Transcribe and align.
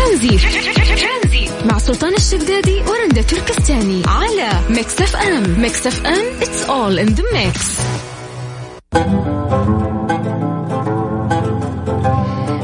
ترانزيت. 0.00 1.50
مع 1.64 1.78
سلطان 1.78 2.14
الشدادي 2.14 2.82
ورندا 2.82 3.22
تركستاني 3.22 4.02
على 4.06 4.50
Mix 4.70 5.00
FM. 5.00 5.60
Mix 5.60 5.86
FM 5.86 6.40
it's 6.40 6.68
all 6.68 6.98
in 7.04 7.14
the 7.16 7.22
mix. 7.22 7.80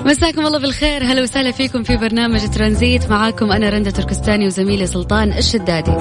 مساكم 0.07 0.47
الله 0.47 0.59
بالخير. 0.59 1.05
هلا 1.05 1.23
وسهلا 1.23 1.53
فيكم 1.53 1.83
في 1.83 1.97
برنامج 1.97 2.51
ترانزيت. 2.51 3.11
معاكم 3.11 3.53
أنا 3.53 3.69
رندا 3.69 3.91
تركستاني 3.91 4.47
وزميلي 4.47 4.87
سلطان 4.87 5.33
الشدادي. 5.33 5.93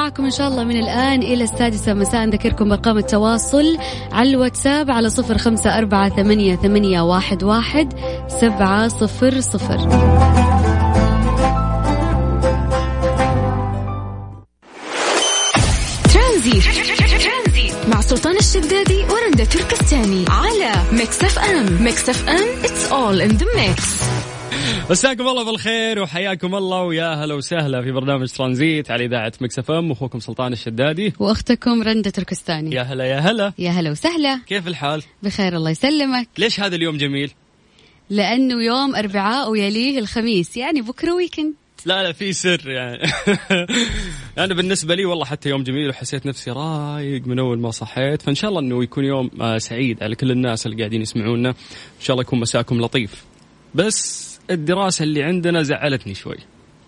معكم 0.00 0.24
إن 0.24 0.30
شاء 0.30 0.48
الله 0.48 0.64
من 0.64 0.76
الآن 0.76 1.22
إلى 1.22 1.44
السادسة 1.44 1.94
مساء. 1.94 2.24
نذكركم 2.24 2.68
بأرقام 2.68 2.98
التواصل 2.98 3.78
على 4.12 4.30
الواتساب 4.30 4.90
على 4.90 5.10
صفر 5.10 5.38
خمسة 5.38 5.78
أربعة 5.78 6.08
ثمانية, 6.08 6.56
ثمانية 6.56 7.00
واحد, 7.00 7.42
واحد 7.42 7.92
سبعة 8.40 8.88
صفر 8.88 9.40
صفر. 9.40 9.78
مع 17.88 18.00
سلطان 18.00 18.36
الشدادي 18.36 19.04
ورندا 19.10 19.44
تركستاني 19.44 20.24
على 20.28 20.72
Mix 20.92 21.24
FM. 21.24 21.84
Mix 21.84 22.08
FM 22.08 22.62
it's 22.62 22.92
all 22.92 23.20
in 23.20 23.36
the 23.38 23.46
mix. 23.56 24.19
مساكم 24.90 25.28
الله 25.28 25.44
بالخير 25.44 26.02
وحياكم 26.02 26.54
الله 26.54 26.82
ويا 26.82 27.14
هلا 27.14 27.34
وسهلا 27.34 27.82
في 27.82 27.92
برنامج 27.92 28.28
ترانزيت 28.28 28.90
على 28.90 29.04
إذاعة 29.04 29.32
Mix 29.40 29.58
FM. 29.58 29.90
واخوكم 29.90 30.20
سلطان 30.20 30.52
الشدادي. 30.52 31.12
وأختكم 31.18 31.82
رندة 31.82 32.10
تركستاني. 32.10 32.74
يا 32.74 32.82
هلا 32.82 33.04
يا 33.04 33.18
هلا. 33.18 33.52
يا 33.58 33.70
هلا 33.70 33.90
وسهلا. 33.90 34.40
كيف 34.46 34.68
الحال؟ 34.68 35.02
بخير 35.22 35.56
الله 35.56 35.70
يسلمك. 35.70 36.28
ليش 36.38 36.60
هذا 36.60 36.76
اليوم 36.76 36.96
جميل؟ 36.96 37.32
لأنه 38.10 38.64
يوم 38.64 38.96
أربعاء 38.96 39.50
ويليه 39.50 39.98
الخميس 39.98 40.56
يعني 40.56 40.80
بكرة 40.80 41.14
ويكند 41.14 41.54
لا 41.86 42.02
لا 42.02 42.12
في 42.12 42.32
سر 42.32 42.70
يعني. 42.70 43.10
أنا 44.44 44.54
بالنسبة 44.54 44.94
لي 44.94 45.04
والله 45.04 45.24
حتى 45.24 45.48
يوم 45.48 45.62
جميل 45.62 45.88
وحسيت 45.88 46.26
نفسي 46.26 46.50
رايق 46.50 47.26
من 47.26 47.38
أول 47.38 47.58
ما 47.58 47.70
صحيت. 47.70 48.22
فإن 48.22 48.34
شاء 48.34 48.50
الله 48.50 48.60
إنه 48.60 48.82
يكون 48.82 49.04
يوم 49.04 49.30
آه، 49.40 49.58
سعيد 49.58 50.02
على 50.02 50.14
كل 50.14 50.30
الناس 50.30 50.66
اللي 50.66 50.78
قاعدين 50.78 51.02
يسمعونا. 51.02 51.48
إن 51.48 51.54
شاء 52.00 52.14
الله 52.14 52.22
يكون 52.22 52.40
مساكم 52.40 52.80
لطيف. 52.80 53.24
بس 53.74 54.29
الدراسة 54.50 55.02
اللي 55.02 55.22
عندنا 55.22 55.62
زعلتني 55.62 56.14
شوي. 56.14 56.36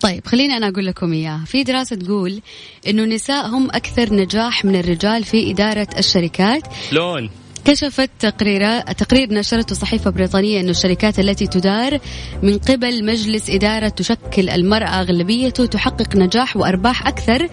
طيب 0.01 0.27
خليني 0.27 0.57
أنا 0.57 0.69
أقول 0.69 0.87
لكم 0.87 1.13
إياها. 1.13 1.45
في 1.47 1.63
دراسة 1.65 1.97
تقول 1.97 2.41
أنه 2.89 3.05
النساء 3.05 3.47
هم 3.47 3.71
أكثر 3.71 4.15
نجاح 4.15 4.65
من 4.65 4.77
الرجال 4.77 5.25
في 5.25 5.51
إدارة 5.51 5.89
الشركات. 5.99 6.63
لون. 6.93 7.31
كشفت 7.65 8.11
تقرير 8.19 8.81
تقرير 8.81 9.33
نشرته 9.33 9.75
صحيفة 9.75 10.11
بريطانية 10.11 10.61
أن 10.61 10.69
الشركات 10.69 11.19
التي 11.19 11.47
تدار 11.47 11.99
من 12.43 12.59
قبل 12.59 13.05
مجلس 13.05 13.51
إدارة 13.51 13.89
تشكل 13.89 14.49
المرأة 14.49 14.87
أغلبيته 14.87 15.67
تحقق 15.67 16.17
نجاح 16.17 16.57
وأرباح 16.57 17.07
أكثر 17.07 17.49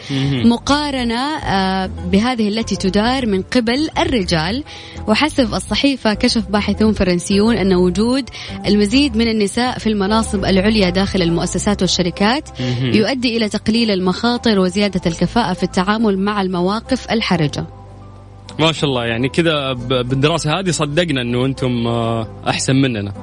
مقارنة 0.45 1.37
آه، 1.37 1.89
بهذه 2.11 2.47
التي 2.47 2.75
تدار 2.75 3.25
من 3.25 3.41
قبل 3.41 3.89
الرجال. 3.97 4.63
وحسب 5.07 5.53
الصحيفة 5.53 6.13
كشف 6.13 6.47
باحثون 6.47 6.93
فرنسيون 6.93 7.57
أن 7.57 7.73
وجود 7.73 8.29
المزيد 8.65 9.17
من 9.17 9.27
النساء 9.27 9.79
في 9.79 9.87
المناصب 9.87 10.45
العليا 10.45 10.89
داخل 10.89 11.21
المؤسسات 11.21 11.81
والشركات 11.81 12.49
يؤدي 12.81 13.37
إلى 13.37 13.49
تقليل 13.49 13.91
المخاطر 13.91 14.59
وزيادة 14.59 15.01
الكفاءة 15.05 15.53
في 15.53 15.63
التعامل 15.63 16.19
مع 16.19 16.41
المواقف 16.41 17.11
الحرجة. 17.11 17.78
ما 18.59 18.71
شاء 18.71 18.89
الله 18.89 19.05
يعني 19.05 19.29
كذا 19.29 19.73
بالدراسة 19.73 20.59
هذه 20.59 20.71
صدقنا 20.71 21.21
إنه 21.21 21.45
أنتم 21.45 21.87
آه، 21.87 22.27
أحسن 22.47 22.75
مننا 22.75 23.13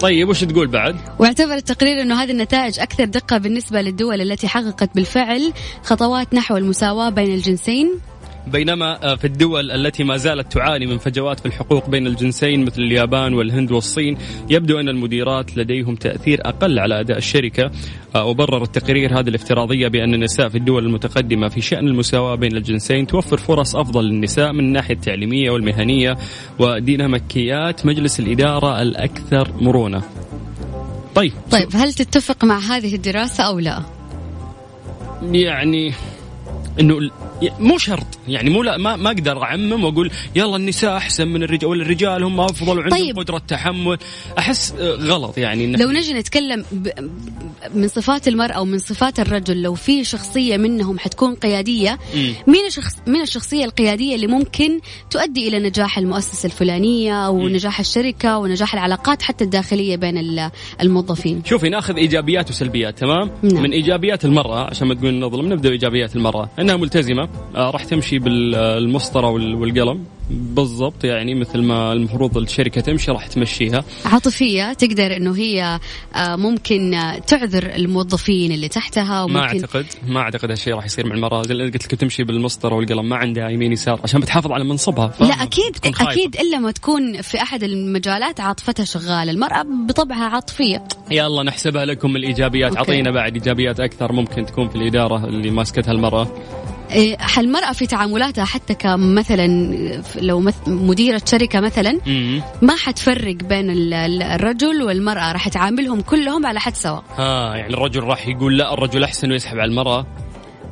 طيب 0.00 0.28
وش 0.28 0.44
تقول 0.44 0.66
بعد؟ 0.66 0.96
واعتبر 1.18 1.54
التقرير 1.54 2.02
أنه 2.02 2.22
هذه 2.22 2.30
النتائج 2.30 2.80
أكثر 2.80 3.04
دقة 3.04 3.38
بالنسبة 3.38 3.80
للدول 3.80 4.20
التي 4.20 4.48
حققت 4.48 4.90
بالفعل 4.94 5.52
خطوات 5.82 6.34
نحو 6.34 6.56
المساواة 6.56 7.08
بين 7.10 7.34
الجنسين 7.34 8.00
بينما 8.48 9.12
آه، 9.12 9.14
في 9.14 9.24
الدول 9.24 9.70
التي 9.70 10.04
ما 10.04 10.16
زالت 10.16 10.52
تعاني 10.52 10.86
من 10.86 10.98
فجوات 10.98 11.40
في 11.40 11.46
الحقوق 11.46 11.90
بين 11.90 12.06
الجنسين 12.06 12.64
مثل 12.64 12.82
اليابان 12.82 13.34
والهند 13.34 13.72
والصين 13.72 14.18
يبدو 14.50 14.80
أن 14.80 14.88
المديرات 14.88 15.56
لديهم 15.56 15.96
تأثير 15.96 16.40
أقل 16.44 16.78
على 16.78 17.00
أداء 17.00 17.18
الشركة. 17.18 17.70
آه، 18.14 18.24
وبرر 18.24 18.62
التقرير 18.62 19.18
هذه 19.18 19.28
الافتراضية 19.28 19.88
بأن 19.88 20.14
النساء 20.14 20.48
في 20.48 20.58
الدول 20.58 20.86
المتقدمة 20.86 21.48
في 21.48 21.60
شأن 21.60 21.88
المساواة 21.88 22.34
بين 22.34 22.56
الجنسين 22.56 23.06
توفر 23.06 23.36
فرص 23.36 23.76
أفضل 23.76 24.04
للنساء 24.04 24.52
من 24.52 24.60
الناحية 24.60 24.94
التعليمية 24.94 25.50
والمهنية 25.50 26.16
وديناميكيات 26.58 27.86
مجلس 27.86 28.20
الإدارة 28.20 28.82
الأكثر 28.82 29.52
مرونة. 29.60 30.02
طيب 31.14 31.32
طيب 31.50 31.68
هل 31.74 31.92
تتفق 31.92 32.44
مع 32.44 32.58
هذه 32.58 32.94
الدراسة 32.94 33.44
أو 33.44 33.58
لا؟ 33.58 33.82
يعني 35.22 35.92
إنه 36.80 37.10
مو 37.58 37.78
شرط 37.78 38.06
يعني 38.28 38.50
مو 38.50 38.62
لا 38.62 38.76
ما 38.76 38.96
ما 38.96 39.08
أقدر 39.10 39.42
أعمم 39.42 39.84
وأقول 39.84 40.10
يلا 40.36 40.56
النساء 40.56 40.96
أحسن 40.96 41.28
من 41.28 41.42
الرجال 41.42 41.70
ولا 41.70 41.82
الرجال 41.82 42.22
هم 42.24 42.40
أفضل 42.40 42.78
وعندهم 42.78 42.98
طيب. 42.98 43.18
قدرة 43.18 43.42
تحمل 43.48 43.98
أحس 44.38 44.74
آه، 44.80 44.94
غلط 44.94 45.38
يعني 45.38 45.64
إن 45.64 45.76
لو 45.76 45.90
نجي 45.90 46.12
نتكلم 46.12 46.64
ب... 46.72 46.88
من 47.74 47.88
صفات 47.88 48.28
المرأة 48.28 48.60
ومن 48.60 48.78
صفات 48.78 49.20
الرجل 49.20 49.62
لو 49.62 49.74
في 49.74 50.04
شخصية 50.04 50.56
منهم 50.56 50.98
حتكون 50.98 51.34
قيادية 51.34 51.98
مم. 52.16 52.32
مين 52.46 52.66
الشخص 52.66 52.92
من 53.06 53.20
الشخصية 53.20 53.64
القيادية 53.64 54.14
اللي 54.14 54.26
ممكن 54.26 54.80
تؤدي 55.10 55.48
إلى 55.48 55.58
نجاح 55.58 55.98
المؤسسة 55.98 56.46
الفلانية 56.46 57.28
ونجاح 57.28 57.80
الشركة 57.80 58.38
ونجاح 58.38 58.74
العلاقات 58.74 59.22
حتى 59.22 59.44
الداخلية 59.44 59.96
بين 59.96 60.18
ال- 60.18 60.50
الموظفين 60.80 61.42
شوفي 61.44 61.68
ناخذ 61.68 61.96
إيجابيات 61.96 62.50
وسلبيات 62.50 62.98
تمام 62.98 63.30
نعم. 63.42 63.62
من 63.62 63.70
إيجابيات 63.72 64.24
المرأة 64.24 64.64
عشان 64.70 64.88
ما 64.88 64.94
تقول 64.94 65.14
نظلم 65.18 65.52
نبدأ 65.52 65.68
بإيجابيات 65.68 66.16
المرأة 66.16 66.50
انها 66.68 66.76
ملتزمة 66.80 67.28
آه 67.56 67.70
راح 67.70 67.84
تمشي 67.84 68.18
بالمسطره 68.18 69.28
وال- 69.30 69.54
والقلم. 69.54 70.04
بالضبط 70.30 71.04
يعني 71.04 71.34
مثل 71.34 71.62
ما 71.62 71.92
المفروض 71.92 72.36
الشركة 72.36 72.80
تمشي 72.80 73.10
راح 73.10 73.26
تمشيها 73.26 73.84
عاطفية 74.04 74.72
تقدر 74.72 75.16
إنه 75.16 75.36
هي 75.36 75.80
آه، 76.14 76.36
ممكن 76.36 76.94
آه، 76.94 77.18
تعذر 77.18 77.66
الموظفين 77.74 78.52
اللي 78.52 78.68
تحتها 78.68 79.04
ما 79.04 79.22
وممكن 79.22 79.38
اعتقد 79.38 79.86
ما 80.06 80.20
أعتقد 80.20 80.50
هالشيء 80.50 80.74
راح 80.74 80.84
يصير 80.84 81.06
مع 81.06 81.40
اللي 81.40 81.64
قلت 81.64 81.84
لك 81.84 82.00
تمشي 82.00 82.24
بالمسطرة 82.24 82.74
والقلم 82.74 83.08
ما 83.08 83.16
عندها 83.16 83.48
يمين 83.48 83.72
يسار 83.72 84.00
عشان 84.04 84.20
بتحافظ 84.20 84.52
على 84.52 84.64
منصبها؟ 84.64 85.14
لا 85.20 85.26
خايفة. 85.94 86.12
أكيد 86.12 86.36
إلا 86.36 86.58
ما 86.58 86.70
تكون 86.70 87.22
في 87.22 87.42
أحد 87.42 87.62
المجالات 87.62 88.40
عاطفتها 88.40 88.84
شغالة 88.84 89.30
المرأة 89.30 89.62
بطبعها 89.88 90.24
عاطفية 90.24 90.84
يلا 91.10 91.42
نحسبها 91.42 91.84
لكم 91.84 92.16
الإيجابيات 92.16 92.76
أوكي. 92.76 92.78
أعطينا 92.78 93.10
بعد 93.10 93.34
إيجابيات 93.34 93.80
أكثر 93.80 94.12
ممكن 94.12 94.46
تكون 94.46 94.68
في 94.68 94.76
الإدارة 94.76 95.24
اللي 95.24 95.50
ماسكتها 95.50 95.92
المرأة 95.92 96.28
إيه، 96.90 97.16
المرأة 97.38 97.72
في 97.72 97.86
تعاملاتها 97.86 98.44
حتى 98.44 98.74
كمثلا 98.74 99.46
لو 100.20 100.50
مديرة 100.66 101.22
شركة 101.24 101.60
مثلا 101.60 101.98
ما 102.62 102.76
حتفرق 102.76 103.34
بين 103.34 103.70
ال- 103.70 103.94
ال- 103.94 104.22
الرجل 104.22 104.82
والمرأة؟ 104.82 105.32
راح 105.32 105.48
تعاملهم 105.48 106.00
كلهم 106.00 106.46
على 106.46 106.60
حد 106.60 106.74
سواء. 106.74 107.04
ها 107.16 107.56
يعني 107.56 107.74
الرجل 107.74 108.02
راح 108.02 108.28
يقول 108.28 108.58
لا 108.58 108.74
الرجل 108.74 109.04
أحسن 109.04 109.30
ويسحب 109.32 109.58
على 109.58 109.70
المرأة. 109.70 110.06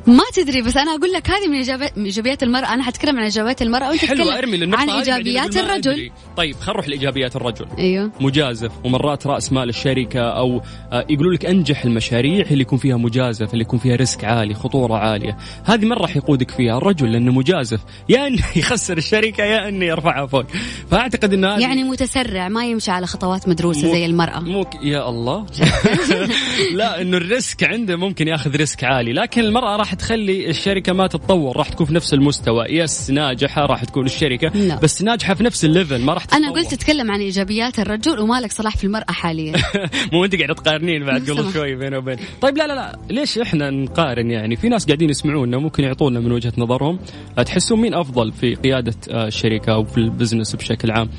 ما 0.07 0.23
تدري 0.33 0.61
بس 0.61 0.77
أنا 0.77 0.91
أقول 0.95 1.11
لك 1.11 1.29
هذه 1.29 1.47
من 1.47 2.05
إيجابيات 2.05 2.43
المرأة. 2.43 2.73
أنا 2.73 2.83
حتكلم 2.83 3.17
عن 3.17 3.23
إيجابيات 3.23 3.61
المرأة 3.61 3.89
وأنت 3.89 4.05
حلو 4.05 4.17
تتكلم 4.23 4.37
ارمي 4.37 4.75
عن 4.75 4.89
إيجابيات 4.89 5.57
الرجل. 5.57 5.91
أدري. 5.91 6.11
طيب 6.37 6.55
خلينا 6.55 6.71
نروح 6.73 6.87
لإيجابيات 6.87 7.35
الرجل. 7.35 7.65
أيوه. 7.77 8.11
مجازف 8.19 8.71
ومرات 8.83 9.27
رأس 9.27 9.51
مال 9.51 9.69
الشركة 9.69 10.19
أو 10.19 10.61
آه، 10.91 11.05
يقولوا 11.09 11.33
لك 11.33 11.45
أنجح 11.45 11.85
المشاريع 11.85 12.45
اللي 12.51 12.61
يكون 12.61 12.77
فيها 12.79 12.97
مجازف 12.97 13.53
اللي 13.53 13.61
يكون 13.61 13.79
فيها 13.79 13.95
ريسك 13.95 14.23
عالي 14.23 14.53
خطورة 14.53 14.93
عالية. 14.97 15.37
هذه 15.65 15.85
من 15.85 15.93
راح 15.93 16.15
يقودك 16.17 16.51
فيها 16.51 16.77
الرجل 16.77 17.11
لأنه 17.11 17.31
مجازف. 17.31 17.79
يا 18.09 18.27
إنه 18.27 18.43
يخسر 18.55 18.97
الشركة 18.97 19.43
يا 19.43 19.69
إنه 19.69 19.85
يرفعها 19.85 20.25
فوق. 20.25 20.45
فأعتقد 20.91 21.33
إن 21.33 21.45
هذه 21.45 21.61
يعني 21.61 21.83
متسرع 21.83 22.47
ما 22.49 22.65
يمشي 22.65 22.91
على 22.91 23.07
خطوات 23.07 23.49
مدروسة 23.49 23.87
مو- 23.87 23.93
زي 23.93 24.05
المرأة. 24.05 24.39
مو 24.39 24.65
يا 24.83 25.09
الله. 25.09 25.45
لا 26.73 27.01
إنه 27.01 27.17
ال 27.17 27.26
risk 27.26 27.63
عنده 27.63 27.95
ممكن 27.95 28.27
ياخذ 28.27 28.55
risk 28.55 28.83
عالي 28.83 29.13
لكن 29.13 29.41
المرأة 29.41 29.75
راح 29.75 29.93
تخلي 29.97 30.49
الشركة 30.49 30.93
ما 30.93 31.07
تتطور 31.07 31.57
راح 31.57 31.69
تكون 31.69 31.85
في 31.85 31.93
نفس 31.93 32.13
المستوى. 32.13 32.65
بس 32.69 33.09
ناجحة 33.11 33.65
راح 33.65 33.83
تكون 33.83 34.05
الشركة 34.05 34.47
لا. 34.47 34.79
بس 34.79 35.01
ناجحة 35.01 35.33
في 35.33 35.43
نفس 35.43 35.65
ال 35.65 35.71
level 35.71 36.01
ما 36.01 36.13
راح 36.13 36.25
تتطور. 36.25 36.39
أنا 36.39 36.51
قلت 36.51 36.71
تتكلم 36.71 37.11
عن 37.11 37.19
إيجابيات 37.19 37.79
الرجل 37.79 38.19
ومالك 38.19 38.51
صلاح 38.51 38.77
في 38.77 38.83
المرأة 38.83 39.11
حاليا. 39.11 39.53
مو 40.13 40.25
أنت 40.25 40.35
قاعدة 40.35 40.53
تقارنين 40.53 41.05
بعد 41.05 41.21
قبل. 41.29 41.53
شوي 41.53 41.75
بينه 41.75 41.97
وبين 41.97 42.17
طيب 42.41 42.57
لا 42.57 42.67
لا 42.67 42.73
لا. 42.73 42.99
ليش 43.09 43.37
إحنا 43.37 43.69
نقارن 43.69 44.31
يعني؟ 44.31 44.55
في 44.55 44.69
ناس 44.69 44.85
قاعدين 44.85 45.09
يسمعونا 45.09 45.57
ممكن 45.57 45.83
يعطونا 45.83 46.19
من 46.19 46.31
وجهة 46.31 46.53
نظرهم. 46.57 46.99
تحسون 47.45 47.81
مين 47.81 47.93
أفضل 47.93 48.31
في 48.31 48.55
قيادة 48.55 48.95
آه، 49.11 49.27
الشركة 49.27 49.73
أو 49.73 49.83
في 49.83 49.97
ال 49.97 50.03
business 50.03 50.55
بشكل 50.55 50.91
عام؟ 50.91 51.09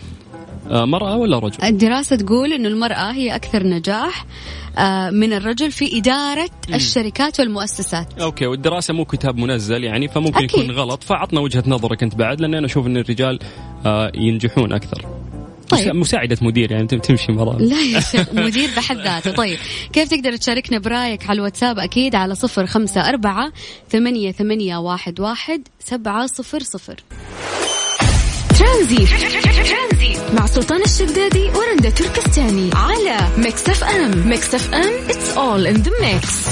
مرأة 0.71 1.17
ولا 1.17 1.39
رجل؟ 1.39 1.65
الدراسة 1.65 2.17
تقول 2.17 2.53
أنه 2.53 2.69
المرأة 2.69 3.13
هي 3.13 3.35
أكثر 3.35 3.63
نجاح 3.67 4.27
آه، 4.79 5.11
من 5.11 5.33
الرجل 5.33 5.71
في 5.73 5.99
إدارة 5.99 6.51
الشركات 6.75 7.41
والمؤسسات. 7.41 8.21
okay 8.21 8.47
والدراسة 8.47 8.95
مو 8.95 9.05
كتاب 9.05 9.37
منزل 9.37 9.85
يعني 9.85 10.09
فممكن 10.09 10.45
أكيد. 10.45 10.51
يكون 10.61 10.71
غلط 10.71 11.03
فعطنا 11.03 11.41
وجهة 11.41 11.65
نظرك 11.67 12.03
أنت 12.03 12.15
بعد 12.15 12.41
لأن 12.41 12.55
أنا 12.55 12.67
أشوف 12.67 12.87
إن 12.87 12.97
الرجال 12.97 13.39
آه، 13.87 14.13
ينجحون 14.15 14.73
أكثر. 14.73 15.07
طيب. 15.69 15.81
مسا- 15.89 15.93
مساعدة 15.93 16.37
مدير 16.43 16.73
يعني 16.73 16.87
تم- 16.87 16.99
تمشي 16.99 17.33
مرة 17.33 17.59
لا 17.59 17.81
يا 17.81 18.01
شيخ 18.01 18.33
مدير 18.35 18.69
بحد 18.77 18.97
ذاته. 18.97 19.31
طيب 19.33 19.59
كيف 19.93 20.09
تقدر 20.09 20.37
تشاركنا 20.37 20.79
برأيك 20.79 21.31
على 21.31 21.37
الواتساب؟ 21.37 21.79
أكيد 21.79 22.15
على 22.15 22.35
صفر 22.35 22.67
خمسة 22.67 23.09
أربعة 23.09 23.53
ثمانية, 23.91 24.33
ثمانية 24.33 24.77
واحد, 24.77 25.21
واحد 25.21 25.63
سبعة 25.81 26.27
صفر 26.27 26.61
صفر. 26.63 26.97
ترانزيت 28.69 30.35
مع 30.35 30.47
سلطان 30.47 30.83
الشدادي 30.83 31.51
ورندا 31.51 31.91
تركستاني 31.91 32.71
على 32.75 33.19
ميكس 33.39 33.69
اف 33.69 33.85
ام. 33.85 34.29
ميكس 34.29 34.55
اف 34.55 34.75
ام 34.75 35.09
it's 35.09 35.37
all 35.37 35.77
in 35.77 35.83
the 35.87 35.91
mix. 35.91 36.51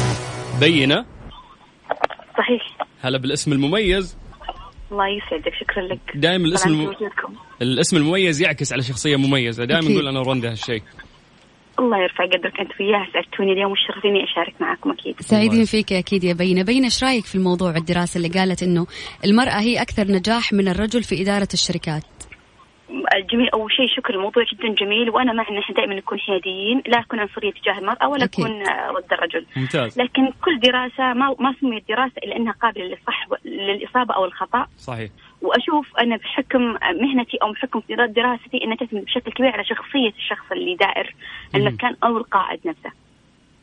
بينة 0.61 1.07
صحيح. 2.39 2.77
هلا 3.01 3.19
بالاسم 3.19 3.53
المميز. 3.53 4.17
الله 4.93 5.09
يسعدك 5.09 5.55
شكرا 5.61 5.83
لك. 5.83 6.01
دائما 6.15 6.45
الاسم 6.45 6.71
الم... 6.71 6.95
الاسم 7.63 7.97
المميز 7.97 8.43
يعكس 8.43 8.73
على 8.73 8.83
شخصية 8.83 9.17
مميزة. 9.17 9.65
دائما. 9.65 9.91
نقول 9.91 10.09
أنا 10.09 10.21
ورندا 10.21 10.51
هالشيء. 10.51 10.83
الله 11.79 11.99
يرفع 12.03 12.25
قدرك 12.25 12.61
أنت 12.61 12.81
وياه. 12.81 13.07
سعدتوني 13.13 13.53
اليوم 13.53 13.73
وشرفيني 13.73 14.25
أشارك 14.25 14.55
معكم 14.61 14.91
أكيد. 14.91 15.21
سعيدين 15.21 15.65
فيك 15.65 15.93
أكيد 15.93 16.25
يا 16.25 16.35
بينة 16.35 16.63
بينة 16.65 16.85
إيش 16.85 17.05
رأيك 17.05 17.25
في 17.25 17.35
الموضوع 17.35 17.71
الدراسة 17.77 18.19
اللي 18.19 18.29
قالت 18.29 18.63
إنه 18.63 18.87
المرأة 19.25 19.61
هي 19.61 19.83
أكثر 19.83 20.05
نجاح 20.09 20.53
من 20.53 20.69
الرجل 20.69 21.03
في 21.03 21.23
إدارة 21.23 21.49
الشركات؟ 21.55 22.03
جميل 23.33 23.49
أول 23.55 23.73
شيء 23.73 23.87
شكرا 23.97 24.17
الموضوع 24.17 24.45
جدا 24.53 24.75
جميل 24.85 25.11
وأنا 25.11 25.33
مع 25.33 25.49
إن 25.51 25.59
إحنا 25.59 25.77
دائما 25.77 25.95
نكون 25.95 26.19
حياديين 26.19 26.83
لا 26.87 26.99
نكون 26.99 27.19
عنصرية 27.21 27.53
تجاه 27.53 27.79
المرأة 27.79 28.09
ولا. 28.09 28.25
نكون 28.25 28.51
آه، 28.69 28.93
ضد 28.93 29.13
الرجل. 29.13 29.47
ممتاز. 29.57 30.01
لكن 30.01 30.23
كل 30.45 30.61
دراسة 30.61 31.13
ما 31.13 31.37
ما 31.41 31.55
سميت 31.61 31.89
دراسة 31.89 32.15
إلا 32.25 32.37
إنها 32.37 32.53
قابلة 32.53 32.85
للصح 32.85 33.27
للإصابة 33.45 34.15
أو 34.15 34.25
الخطأ. 34.25 34.67
صحيح. 34.79 35.11
وأشوف 35.43 35.97
أنا 36.01 36.17
بحكم 36.17 36.63
مهنتي 37.03 37.37
أو 37.43 37.53
بحكم 37.53 37.81
دراستي 37.89 38.65
أنها 38.65 38.77
تعتمد 38.77 39.05
بشكل 39.05 39.33
كبير 39.33 39.51
على 39.51 39.65
شخصية 39.65 40.13
الشخص 40.19 40.53
اللي 40.53 40.77
دائر 40.77 41.15
المكان 41.55 41.97
أو 42.05 42.17
القائد 42.17 42.61
نفسه. 42.67 42.91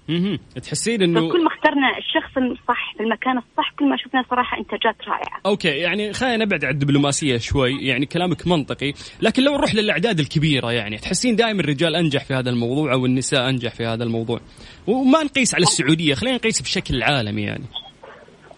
مهم. 0.09 0.39
تحسين 0.63 1.01
إنه 1.01 1.29
فكل 1.29 1.43
ما 1.43 1.47
اخترنا 1.47 1.97
الشخص 1.97 2.37
الصح 2.37 2.93
في 2.97 3.03
المكان 3.03 3.37
الصح 3.37 3.71
كل 3.79 3.89
ما 3.89 3.97
شفنا 3.97 4.23
صراحة 4.29 4.57
إنتاجات 4.57 4.95
رائعة. 5.07 5.41
okay 5.45 5.67
يعني 5.67 6.13
خلينا 6.13 6.45
نبعد 6.45 6.65
عن 6.65 6.71
الدبلوماسية 6.71 7.37
شوي 7.37 7.71
يعني 7.81 8.05
كلامك 8.05 8.47
منطقي 8.47 8.93
لكن 9.21 9.43
لو 9.43 9.53
نروح 9.53 9.75
للأعداد 9.75 10.19
الكبيرة 10.19 10.71
يعني 10.71 10.97
تحسين 10.97 11.35
دائما 11.35 11.59
الرجال 11.59 11.95
أنجح 11.95 12.25
في 12.25 12.33
هذا 12.33 12.49
الموضوع 12.49 12.93
أو 12.93 13.05
النساء 13.05 13.49
أنجح 13.49 13.75
في 13.75 13.85
هذا 13.85 14.03
الموضوع. 14.03 14.39
وما 14.87 15.23
نقيس 15.23 15.55
على 15.55 15.63
السعودية 15.63 16.13
خلينا 16.13 16.37
نقيس 16.37 16.61
بشكل 16.61 17.03
عالمي 17.03 17.41
يعني. 17.41 17.65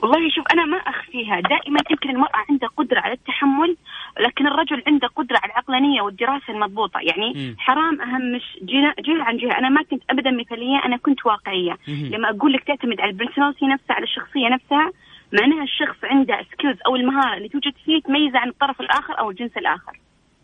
والله 0.01 0.29
شوف 0.29 0.45
أنا 0.53 0.65
ما 0.65 0.77
أخفيها. 0.77 1.39
دائما 1.39 1.79
يمكن 1.91 2.09
المرأة 2.09 2.43
عندها 2.49 2.69
قدرة 2.77 2.99
على 2.99 3.13
التحمل 3.13 3.77
لكن 4.19 4.47
الرجل 4.47 4.83
عنده 4.87 5.07
قدرة 5.07 5.37
على 5.43 5.51
العقلانية 5.51 6.01
والدراسة 6.01 6.53
المضبوطة. 6.53 6.99
يعني 6.99 7.33
مم. 7.35 7.55
حرام 7.59 8.01
اهمش 8.01 8.57
جهه 8.61 9.23
عن 9.23 9.37
جهة. 9.37 9.57
أنا 9.57 9.69
ما 9.69 9.83
كنت 9.83 10.03
ابدا 10.09 10.31
مثالية 10.31 10.85
أنا 10.85 10.97
كنت 10.97 11.25
واقعية. 11.25 11.77
مهم. 11.87 12.05
لما 12.05 12.29
أقول 12.29 12.53
لك 12.53 12.63
تعتمد 12.63 13.01
على 13.01 13.11
ال 13.11 13.16
personality 13.16 13.65
نفسها 13.67 13.95
على 13.95 14.03
الشخصية 14.03 14.47
نفسها 14.49 14.91
معناها 15.33 15.63
الشخص 15.63 15.97
عنده 16.03 16.45
سكيلز 16.51 16.77
أو 16.87 16.95
المهارة 16.95 17.37
اللي 17.37 17.49
توجد 17.49 17.73
فيه 17.85 18.01
تميزه 18.01 18.39
عن 18.39 18.49
الطرف 18.49 18.81
الآخر 18.81 19.19
أو 19.19 19.29
الجنس 19.29 19.57
الآخر. 19.57 19.99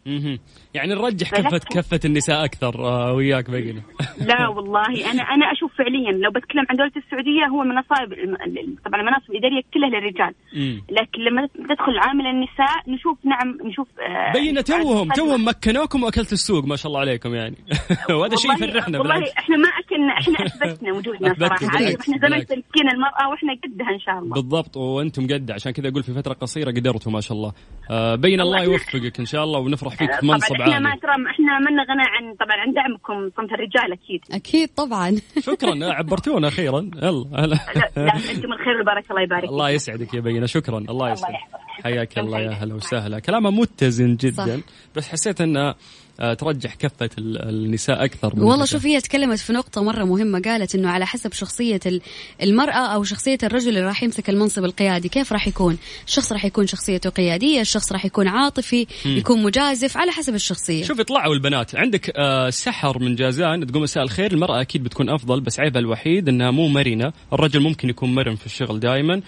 مهم. 0.06 0.40
يعني 0.74 0.94
نرجح 0.94 1.32
كفه 1.32 1.42
بالعكس. 1.44 1.66
كفة 1.66 2.00
النساء 2.06 2.46
أكثر 2.46 2.86
آه 2.88 3.14
وياك 3.14 3.50
بقينا 3.50 3.82
لا 4.30 4.48
والله 4.48 5.12
أنا 5.12 5.22
أنا 5.24 5.52
أشوف 5.52 5.72
فعليا 5.78 6.12
لو 6.12 6.32
بتكلم 6.32 6.66
عن 6.70 6.76
دولة 6.76 6.92
السعودية 6.98 7.46
هو 7.52 7.62
المناصب 7.62 8.14
الم- 8.14 8.76
طبعا 8.86 9.02
المناصب 9.02 9.32
الإدارية 9.32 9.62
كلها 9.74 9.90
للرجال 9.90 10.34
مم. 10.56 10.84
لكن 10.92 11.22
لما 11.22 11.48
تدخل 11.48 11.98
عامل 12.08 12.28
النساء 12.28 12.78
نشوف 12.90 13.18
نعم 13.26 13.58
نشوف 13.70 13.88
آه، 14.00 14.34
بينا 14.34 14.62
توهم. 14.62 15.10
توهم 15.10 15.48
مكنوكم 15.48 16.04
واكلت 16.04 16.34
السوق 16.34 16.66
ما 16.66 16.76
شاء 16.76 16.88
الله 16.88 17.00
عليكم 17.00 17.36
يعني 17.36 17.56
وهذا 18.20 18.36
شيء 18.36 18.54
يفرحنا 18.54 19.00
والله 19.00 19.14
بالعكس 19.16 19.34
إحنا 19.38 19.58
ما 19.58 19.68
إحنا 20.10 20.46
أثبتنا 20.46 20.94
وجودنا 20.94 21.34
صراحة. 21.40 21.66
إحنا 21.68 21.80
زمان 22.18 22.20
بالعكس. 22.22 22.46
تمكين 22.48 22.90
المرأة 22.94 23.30
وإحنا 23.30 23.54
قدها 23.64 23.90
إن 23.96 24.00
شاء 24.00 24.20
الله. 24.20 24.34
بالضبط 24.34 24.78
وأنتم 24.78 25.28
قد 25.28 25.52
عشان 25.52 25.72
كذا 25.72 25.90
أقول 25.90 26.04
في 26.04 26.14
فترة 26.14 26.34
قصيرة 26.34 26.72
قدرتوا 26.72 27.12
ما 27.12 27.22
شاء 27.22 27.38
الله. 27.38 27.54
آه 27.92 28.16
بين 28.16 28.42
الله 28.42 28.62
الله 28.62 28.74
يوفقك 28.74 29.20
إن 29.20 29.26
شاء 29.26 29.44
الله 29.44 29.60
ونفرح 29.60 29.96
فيك 29.96 30.14
في 30.20 30.26
منصب 30.26 30.56
إحنا 30.62 30.80
ما 30.80 30.90
عالي 30.90 31.02
ترى 31.02 31.12
إحنا 31.12 31.60
ما 31.60 31.70
لنا 31.70 31.84
غنى 31.84 32.04
عن 32.08 32.36
طبعا 32.36 32.58
عن 32.58 32.74
دعمكم 32.74 33.30
صنف 33.38 33.54
الرجال 33.54 33.92
أكيد. 33.94 34.22
أكيد 34.32 34.70
طبعا. 34.76 35.12
شكرا 35.50 35.94
عبرتونا 35.94 36.48
أخيرا 36.48 36.80
يلا 36.96 37.26
هلا 37.36 37.56
لا, 37.98 38.16
أنتم 38.16 38.54
الخير 38.54 38.76
والبركة 38.78 39.12
الله 39.12 39.22
يبارك 39.22 39.44
الله. 39.44 39.70
يسعدك 39.70 40.14
يا 40.14 40.20
بينا 40.20 40.46
شكرا 40.46 40.78
الله 40.78 41.12
يسعدك. 41.12 41.34
يحفظك. 41.34 41.62
حياك 41.84 42.18
الله 42.20 42.40
يا. 42.40 42.50
هلا 42.52 42.76
وسهلا 42.76 43.20
كلامها 43.20 43.52
متزن 43.52 44.16
جدا 44.16 44.58
صح. 44.58 44.64
بس 44.96 45.08
حسيت 45.08 45.42
انها 45.42 45.76
آه، 46.20 46.34
ترجح 46.34 46.76
كفة 46.76 47.10
ال- 47.18 47.50
النساء 47.50 48.06
أكثر 48.06 48.36
من 48.36 48.42
والله. 48.44 48.66
شوف 48.66 48.86
هي 48.86 49.02
تكلمت 49.02 49.40
في 49.40 49.54
نقطة 49.54 49.84
مرة 49.84 50.04
مهمة 50.04 50.42
قالت 50.42 50.76
إنه 50.76 50.90
على 50.90 51.06
حسب 51.06 51.34
شخصية 51.34 51.80
ال- 51.86 52.02
المرأة 52.42 52.88
أو 52.94 53.04
شخصية 53.04 53.38
الرجل 53.44 53.70
اللي 53.70 53.82
راح 53.82 54.04
يمسك 54.04 54.30
المنصب 54.30 54.66
القيادي 54.66 55.10
كيف 55.10 55.34
راح 55.34 55.48
يكون؟ 55.48 55.78
الشخص 56.08 56.32
راح 56.32 56.46
يكون 56.46 56.68
شخصيته 56.68 57.10
قيادية، 57.10 57.62
الشخص 57.62 57.92
راح 57.92 58.06
يكون 58.06 58.28
عاطفي، 58.28 58.88
يكون 59.06 59.44
مجازف 59.44 59.98
على 59.98 60.12
حسب 60.12 60.36
الشخصية. 60.36 60.84
شوف 60.84 61.02
طلعوا 61.02 61.34
البنات 61.34 61.76
عندك 61.76 62.12
آه، 62.18 62.50
سحر 62.50 63.00
من 63.00 63.16
جازان 63.16 63.68
تقول 63.68 63.84
مساء 63.84 64.04
الخير 64.04 64.32
المرأة 64.32 64.62
أكيد 64.62 64.84
بتكون 64.84 65.10
أفضل 65.10 65.42
بس 65.42 65.60
عيبها 65.60 65.80
الوحيد 65.82 66.30
أنها 66.30 66.52
مو 66.52 66.68
مرنة 66.68 67.14
الرجل 67.34 67.60
ممكن 67.60 67.90
يكون 67.90 68.16
مرن 68.16 68.36
في 68.36 68.46
الشغل 68.46 68.80
دائما 68.80 69.22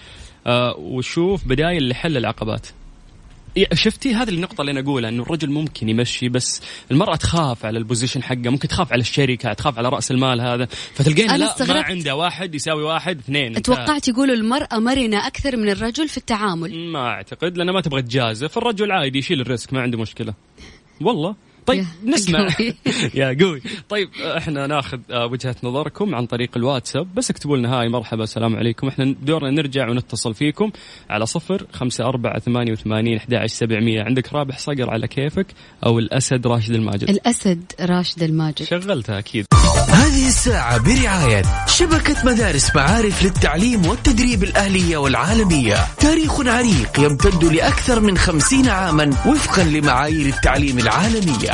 وشوف 0.78 1.48
بدايل 1.48 1.88
لحل 1.88 2.16
العقبات 2.16 2.66
شفتي 3.72 4.14
هذه 4.14 4.28
النقطة 4.28 4.60
اللي 4.60 4.72
أنا 4.72 4.80
أقولها 4.80 5.10
إنه 5.10 5.22
الرجل 5.22 5.50
ممكن 5.50 5.88
يمشي 5.88 6.28
بس 6.28 6.62
المرأة 6.90 7.16
تخاف 7.16 7.66
على 7.66 7.78
ال 7.78 7.83
position 7.83 8.22
حقه، 8.22 8.50
ممكن 8.50 8.68
تخاف 8.68 8.92
على 8.92 9.00
الشركة، 9.00 9.52
تخاف 9.52 9.78
على 9.78 9.88
رأس 9.88 10.10
المال 10.10 10.40
هذا، 10.40 10.68
فتلقينا 10.94 11.34
أنا 11.34 11.44
لا 11.44 11.66
ما. 11.66 11.82
عنده 11.82 12.16
واحد 12.16 12.54
يساوي 12.54 12.82
واحد 12.82 13.18
اثنين 13.18 13.56
اتوقعت 13.56 14.08
يقولوا 14.08 14.34
المرأة 14.34 14.78
مرنة 14.78 15.26
أكثر 15.26 15.56
من 15.56 15.68
الرجل 15.68 16.08
في 16.08 16.16
التعامل. 16.16 16.92
ما 16.92 17.08
أعتقد 17.08 17.58
لأنه 17.58 17.72
ما 17.72 17.80
تبغى 17.80 18.02
تجازف 18.02 18.58
الرجل 18.58 18.92
عادي 18.92 19.18
يشيل 19.18 19.40
ال 19.40 19.46
risk 19.46 19.72
ما 19.72 19.82
عنده 19.82 19.98
مشكلة 19.98 20.34
والله 21.00 21.36
طيب 21.66 21.78
يا 21.78 22.10
نسمع. 22.10 22.38
قوي. 22.38 22.74
يا 23.14 23.36
قوي. 23.40 23.62
طيب 23.88 24.08
إحنا 24.36 24.66
ناخذ 24.66 24.98
آه، 25.10 25.26
وجهة 25.26 25.56
نظركم 25.62 26.14
عن 26.14 26.26
طريق 26.26 26.50
الواتساب 26.56 27.14
بس 27.14 27.30
اكتبوا 27.30 27.56
لنا 27.56 27.80
hi 27.80 27.88
مرحبا 27.88 28.24
السلام 28.24 28.56
عليكم. 28.56 28.88
إحنا 28.88 29.14
دورنا 29.22 29.50
نرجع 29.50 29.88
ونتصل 29.90 30.34
فيكم 30.34 30.70
على 31.10 31.26
صفر 31.26 31.66
خمسة 31.72 32.04
أربعة 32.04 32.38
ثمانية 32.38 32.72
وثمانين 32.72 33.16
أحد 33.16 33.34
عشر 33.34 33.54
سبعمية. 33.54 34.02
عندك 34.02 34.32
رابح 34.32 34.58
صقر 34.58 34.90
على 34.90 35.08
كيفك 35.08 35.46
أو 35.86 35.98
الأسد 35.98 36.46
راشد 36.46 36.74
الماجد. 36.74 37.10
الأسد 37.10 37.72
راشد 37.80 38.22
الماجد. 38.22 38.62
شغلتها 38.62 39.18
أكيد. 39.18 39.46
هذه 39.88 40.28
الساعة 40.28 40.78
برعاية 40.78 41.42
شبكة 41.66 42.16
مدارس 42.24 42.76
معارف 42.76 43.22
للتعليم 43.22 43.86
والتدريب 43.86 44.42
الأهلية 44.42 44.96
والعالمية. 44.96 45.76
تاريخ 46.00 46.40
عريق 46.40 47.00
يمتد 47.00 47.44
لأكثر 47.44 48.00
من 48.00 48.18
خمسين 48.18 48.68
عاما 48.68 49.04
وفقا 49.26 49.64
لمعايير 49.64 50.26
التعليم 50.26 50.78
العالمية. 50.78 51.53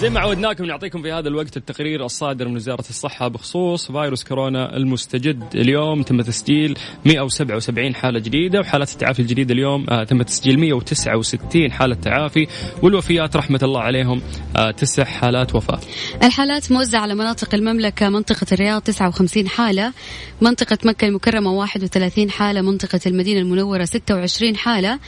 زي 0.00 0.10
ما 0.10 0.20
عودناكم 0.20 0.64
نعطيكم 0.64 1.02
في 1.02 1.12
هذا 1.12 1.28
الوقت 1.28 1.56
التقرير 1.56 2.04
الصادر 2.04 2.48
من 2.48 2.56
وزارة 2.56 2.84
الصحة 2.90 3.28
بخصوص 3.28 3.92
فيروس 3.92 4.24
كورونا 4.24 4.76
المستجد 4.76 5.44
اليوم. 5.54 6.02
تم 6.02 6.22
تسجيل 6.22 6.78
177 7.04 7.94
حالة 7.94 8.18
جديدة 8.18 8.60
وحالات 8.60 8.92
التعافي 8.92 9.22
الجديدة 9.22 9.54
اليوم 9.54 9.86
آه 9.90 10.04
تم 10.04 10.22
تسجيل 10.22 10.58
169 10.60 11.72
حالة 11.72 11.94
تعافي 11.94 12.46
والوفيات 12.82 13.36
رحمة 13.36 13.60
الله 13.62 13.80
عليهم 13.80 14.22
آه 14.56 14.70
تسع 14.70 15.04
حالات 15.04 15.54
وفاة. 15.54 15.80
الحالات 16.22 16.72
موزعة 16.72 17.00
على 17.00 17.14
مناطق 17.14 17.54
المملكة 17.54 18.08
منطقة 18.08 18.46
الرياض 18.52 18.82
59 18.82 19.48
حالة 19.48 19.92
منطقة 20.40 20.78
مكة 20.84 21.06
المكرمة 21.06 21.52
31 21.52 22.30
حالة 22.30 22.60
منطقة 22.60 23.00
المدينة 23.06 23.40
المنورة 23.40 23.84
26 23.84 24.56
حالة 24.56 24.98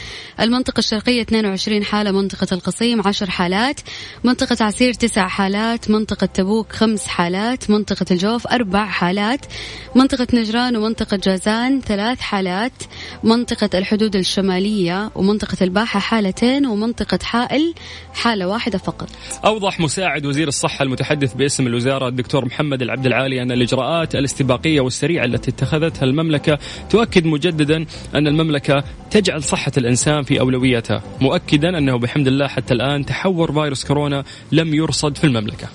المنطقة 0.40 0.78
الشرقية 0.78 1.22
22 1.22 1.84
حالة 1.84 2.10
منطقة 2.10 2.54
القصيم 2.54 3.02
10 3.06 3.30
حالات 3.30 3.80
منطقة 4.24 4.64
عسير 4.64 4.79
العسير 4.80 5.08
تسع 5.08 5.28
حالات 5.28 5.90
منطقة 5.90 6.26
تبوك 6.26 6.72
خمس 6.72 7.06
حالات 7.06 7.70
منطقة 7.70 8.06
الجوف 8.10 8.46
أربع 8.46 8.86
حالات 8.86 9.46
منطقة 9.94 10.26
نجران 10.34 10.76
ومنطقة 10.76 11.16
جازان 11.16 11.80
ثلاث 11.80 12.20
حالات 12.20 12.72
منطقة 13.24 13.78
الحدود 13.78 14.16
الشمالية 14.16 15.10
ومنطقة 15.14 15.56
الباحة 15.62 16.00
حالتين 16.00 16.66
ومنطقة 16.66 17.18
حائل 17.22 17.74
حالة 18.14 18.48
واحدة 18.48 18.78
فقط. 18.78 19.08
أوضح 19.44 19.80
مساعد 19.80 20.26
وزير 20.26 20.48
الصحة 20.48 20.82
المتحدث 20.82 21.34
باسم 21.34 21.66
الوزارة 21.66 22.08
الدكتور 22.08 22.44
محمد 22.44 22.82
العبد 22.82 23.06
العالي 23.06 23.42
أن 23.42 23.52
الإجراءات 23.52 24.14
الاستباقية 24.14 24.80
والسريعة 24.80 25.24
التي 25.24 25.50
اتخذتها 25.50 26.04
المملكة 26.04 26.58
تؤكد 26.90 27.26
مجددا 27.26 27.86
أن 28.14 28.26
المملكة 28.26 28.84
تجعل 29.10 29.42
صحة 29.42 29.72
الإنسان 29.76 30.22
في 30.22 30.40
أولويتها 30.40 31.02
مؤكدا 31.20 31.78
أنه 31.78 31.98
بحمد 31.98 32.26
الله 32.26 32.46
حتى 32.48 32.74
الآن 32.74 33.06
تحور 33.06 33.52
فيروس 33.52 33.84
كورونا 33.84 34.24
لم 34.52 34.69
يرصد 34.74 35.16
في 35.16 35.24
المملكة. 35.24 35.68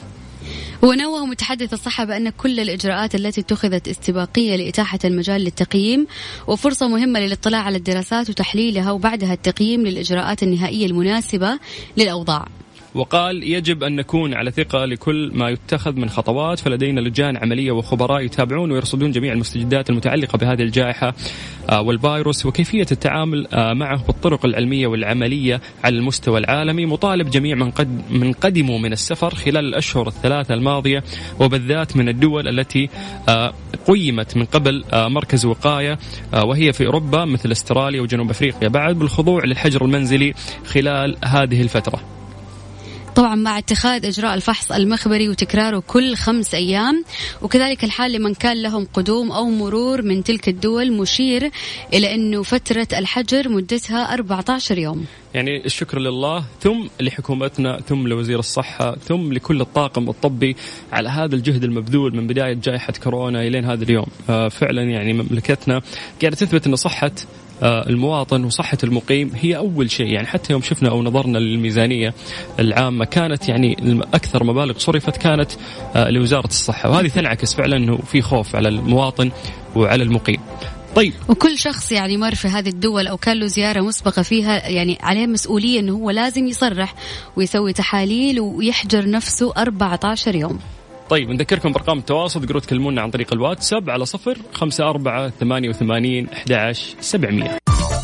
ونوه 0.81 1.25
متحدث 1.25 1.73
الصحة 1.73 2.05
بأن 2.05 2.29
كل 2.29 2.59
الإجراءات 2.59 3.15
التي 3.15 3.41
اتخذت 3.41 3.87
استباقية 3.87 4.55
لإتاحة 4.55 4.99
المجال 5.05 5.41
للتقييم 5.41 6.07
وفرصة 6.47 6.87
مهمة 6.87 7.19
للاطلاع 7.19 7.61
على 7.61 7.77
الدراسات 7.77 8.29
وتحليلها 8.29 8.91
وبعدها 8.91 9.33
التقييم 9.33 9.81
للإجراءات 9.81 10.43
النهائية 10.43 10.85
المناسبة 10.85 11.59
للأوضاع. 11.97 12.47
وقال 12.95 13.43
يجب 13.43 13.83
أن 13.83 13.95
نكون 13.95 14.33
على 14.33 14.51
ثقة 14.51 14.85
لكل 14.85 15.31
ما 15.33 15.49
يتخذ 15.49 15.95
من 15.95 16.09
خطوات 16.09 16.59
فلدينا 16.59 16.99
لجان 16.99 17.37
عملية 17.37 17.71
وخبراء 17.71 18.21
يتابعون 18.21 18.71
ويرصدون 18.71 19.11
جميع 19.11 19.33
المستجدات 19.33 19.89
المتعلقة 19.89 20.37
بهذه 20.37 20.61
الجائحة 20.61 21.13
آه، 21.69 21.81
والفيروس 21.81 22.45
وكيفية 22.45 22.85
التعامل 22.91 23.47
آه، 23.53 23.73
معه 23.73 24.05
بالطرق 24.05 24.45
العلمية 24.45 24.87
والعملية 24.87 25.61
على 25.83 25.95
المستوى 25.95 26.39
العالمي 26.39 26.85
مطالب 26.85 27.29
جميع 27.29 27.55
من, 27.55 27.71
قد 27.71 28.01
من 28.11 28.33
قدموا 28.33 28.79
من 28.79 28.93
السفر 28.93 29.35
خلال 29.35 29.65
الأشهر 29.65 30.07
الثلاثة 30.07 30.53
الماضية 30.53 31.03
وبالذات 31.39 31.97
من 31.97 32.09
الدول 32.09 32.47
التي 32.47 32.89
آه، 33.29 33.53
قيمت 33.87 34.37
من 34.37 34.45
قبل 34.45 34.83
مركز 34.93 35.45
وقاية 35.45 35.99
وهي 36.33 36.73
في 36.73 36.85
أوروبا 36.85 37.25
مثل 37.25 37.51
أستراليا 37.51 38.01
وجنوب 38.01 38.29
أفريقيا. 38.29 38.67
بعد 38.67 38.99
بالخضوع 38.99 39.45
للحجر 39.45 39.85
المنزلي 39.85 40.33
خلال 40.65 41.17
هذه 41.25 41.61
الفترة. 41.61 42.14
طبعا 43.15 43.35
مع 43.35 43.57
اتخاذ 43.57 44.05
إجراء 44.05 44.33
الفحص 44.33 44.71
المخبري 44.71 45.29
وتكراره 45.29 45.83
كل 45.87 46.15
خمس 46.15 46.53
أيام 46.53 47.03
وكذلك 47.41 47.83
الحال 47.83 48.11
لمن 48.11 48.33
كان 48.33 48.61
لهم 48.61 48.87
قدوم 48.93 49.31
أو 49.31 49.49
مرور 49.49 50.01
من 50.01 50.23
تلك 50.23 50.49
الدول 50.49 50.91
مشير 50.91 51.51
إلى 51.93 52.15
أنه 52.15 52.43
فترة 52.43 52.87
الحجر 52.93 53.49
مدتها 53.49 54.13
14 54.13 54.77
يوم. 54.77 55.05
يعني 55.33 55.65
الشكر 55.65 55.99
لله 55.99 56.45
ثم 56.61 56.87
لحكومتنا 56.99 57.79
ثم 57.79 58.07
لوزير 58.07 58.39
الصحة 58.39 58.95
ثم 58.95 59.33
لكل 59.33 59.61
الطاقم 59.61 60.09
الطبي 60.09 60.55
على 60.91 61.09
هذا 61.09 61.35
الجهد 61.35 61.63
المبذول 61.63 62.15
من 62.15 62.27
بداية 62.27 62.53
جائحة 62.53 62.93
كورونا 63.03 63.47
إلين 63.47 63.65
هذا 63.65 63.83
اليوم. 63.83 64.05
آه، 64.29 64.47
فعلا 64.47 64.81
يعني 64.81 65.13
مملكتنا 65.13 65.81
قاعدة 66.21 66.35
تثبت 66.35 66.67
أن 66.67 66.75
صحة 66.75 67.11
المواطن 67.63 68.43
وصحة 68.43 68.77
المقيم 68.83 69.31
هي 69.35 69.57
أول 69.57 69.91
شيء. 69.91 70.07
يعني 70.07 70.27
حتى 70.27 70.53
يوم 70.53 70.61
شفنا 70.61 70.89
أو 70.89 71.03
نظرنا 71.03 71.37
للميزانية 71.37 72.13
العامة 72.59 73.05
كانت 73.05 73.49
يعني 73.49 73.77
أكثر 74.13 74.43
مبالغ 74.43 74.77
صرفت 74.77 75.17
كانت 75.17 75.51
آه، 75.95 76.09
لوزارة 76.09 76.47
الصحة. 76.47 76.89
وهذه 76.89 77.07
تنعكس 77.07 77.53
فعلا 77.53 77.77
أنه 77.77 77.97
في 77.97 78.21
خوف 78.21 78.55
على 78.55 78.69
المواطن 78.69 79.31
وعلى 79.75 80.03
المقيم. 80.03 80.39
طيب. 80.95 81.13
وكل 81.29 81.57
شخص 81.57 81.91
يعني 81.91 82.17
مر 82.17 82.35
في 82.35 82.47
هذه 82.47 82.69
الدول 82.69 83.07
أو 83.07 83.17
كان 83.17 83.39
له 83.39 83.47
زيارة 83.47 83.81
مسبقة 83.81 84.21
فيها 84.21 84.69
يعني 84.69 84.97
عليه 85.01 85.27
مسؤولية 85.27 85.79
إنه 85.79 85.93
هو 85.93 86.09
لازم 86.09 86.47
يصرح 86.47 86.95
ويسوي 87.35 87.73
تحاليل 87.73 88.39
ويحجر 88.39 89.09
نفسه 89.09 89.53
14 89.57 90.35
يوم. 90.35 90.59
طيب 91.09 91.29
نذكركم 91.29 91.71
بأرقام 91.71 91.97
التواصل. 91.97 92.39
تقدروا 92.41 92.61
تكلمونا 92.61 93.01
عن 93.01 93.11
طريق 93.11 93.33
الواتساب 93.33 93.89
على 93.89 94.05
صفر 94.05 94.37
خمسة 94.53 94.89
أربعة 94.89 95.29
ثمانية 95.39 95.69
وثمانين 95.69 96.29
أحد 96.29 96.75
سبعمية. 97.01 97.57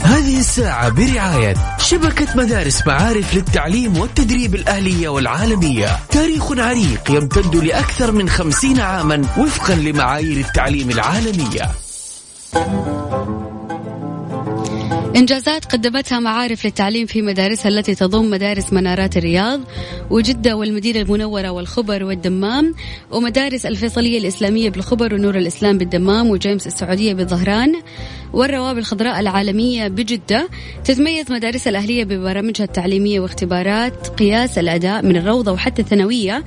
هذه 0.04 0.40
الساعة 0.40 0.90
برعاية 0.90 1.56
شبكة 1.78 2.28
مدارس 2.36 2.88
معارف 2.88 3.36
للتعليم 3.36 3.98
والتدريب 3.98 4.56
الأهلية 4.56 5.10
والعالمية. 5.10 5.88
تاريخ 6.10 6.52
عريق 6.52 7.12
يمتد 7.12 7.56
لأكثر 7.56 8.12
من 8.12 8.30
خمسين 8.30 8.80
عاما 8.80 9.16
وفقا 9.16 9.76
لمعايير 9.76 10.38
التعليم 10.38 10.90
العالمية. 10.90 11.72
إنجازات 15.16 15.66
قدمتها 15.66 16.20
معارف 16.20 16.66
للتعليم 16.66 17.06
في 17.06 17.22
مدارسها 17.22 17.70
التي 17.70 17.96
تضم 17.96 18.30
مدارس 18.30 18.74
منارات 18.74 19.18
الرياض 19.18 19.62
وجدة 20.10 20.56
والمدينة 20.56 21.00
المنورة 21.00 21.50
والخبر 21.50 22.04
والدمام 22.04 22.76
ومدارس 23.12 23.66
الفيصلية 23.66 24.20
الإسلامية 24.20 24.70
بالخبر 24.70 25.14
ونور 25.14 25.38
الإسلام 25.38 25.78
بالدمام 25.78 26.30
وجيمس 26.30 26.68
السعودية 26.68 27.14
بالظهران. 27.14 27.76
والروابي 28.34 28.80
الخضراء 28.80 29.20
العالمية 29.20 29.88
بجدة 29.88 30.50
تتميز 30.84 31.32
مدارس 31.32 31.68
الأهلية 31.68 32.04
ببرامجها 32.04 32.64
التعليمية 32.64 33.20
واختبارات 33.20 34.08
قياس 34.08 34.58
الأداء 34.58 35.06
من 35.06 35.18
الروضة 35.18 35.52
وحتى 35.52 35.82
الثانوية 35.82 36.44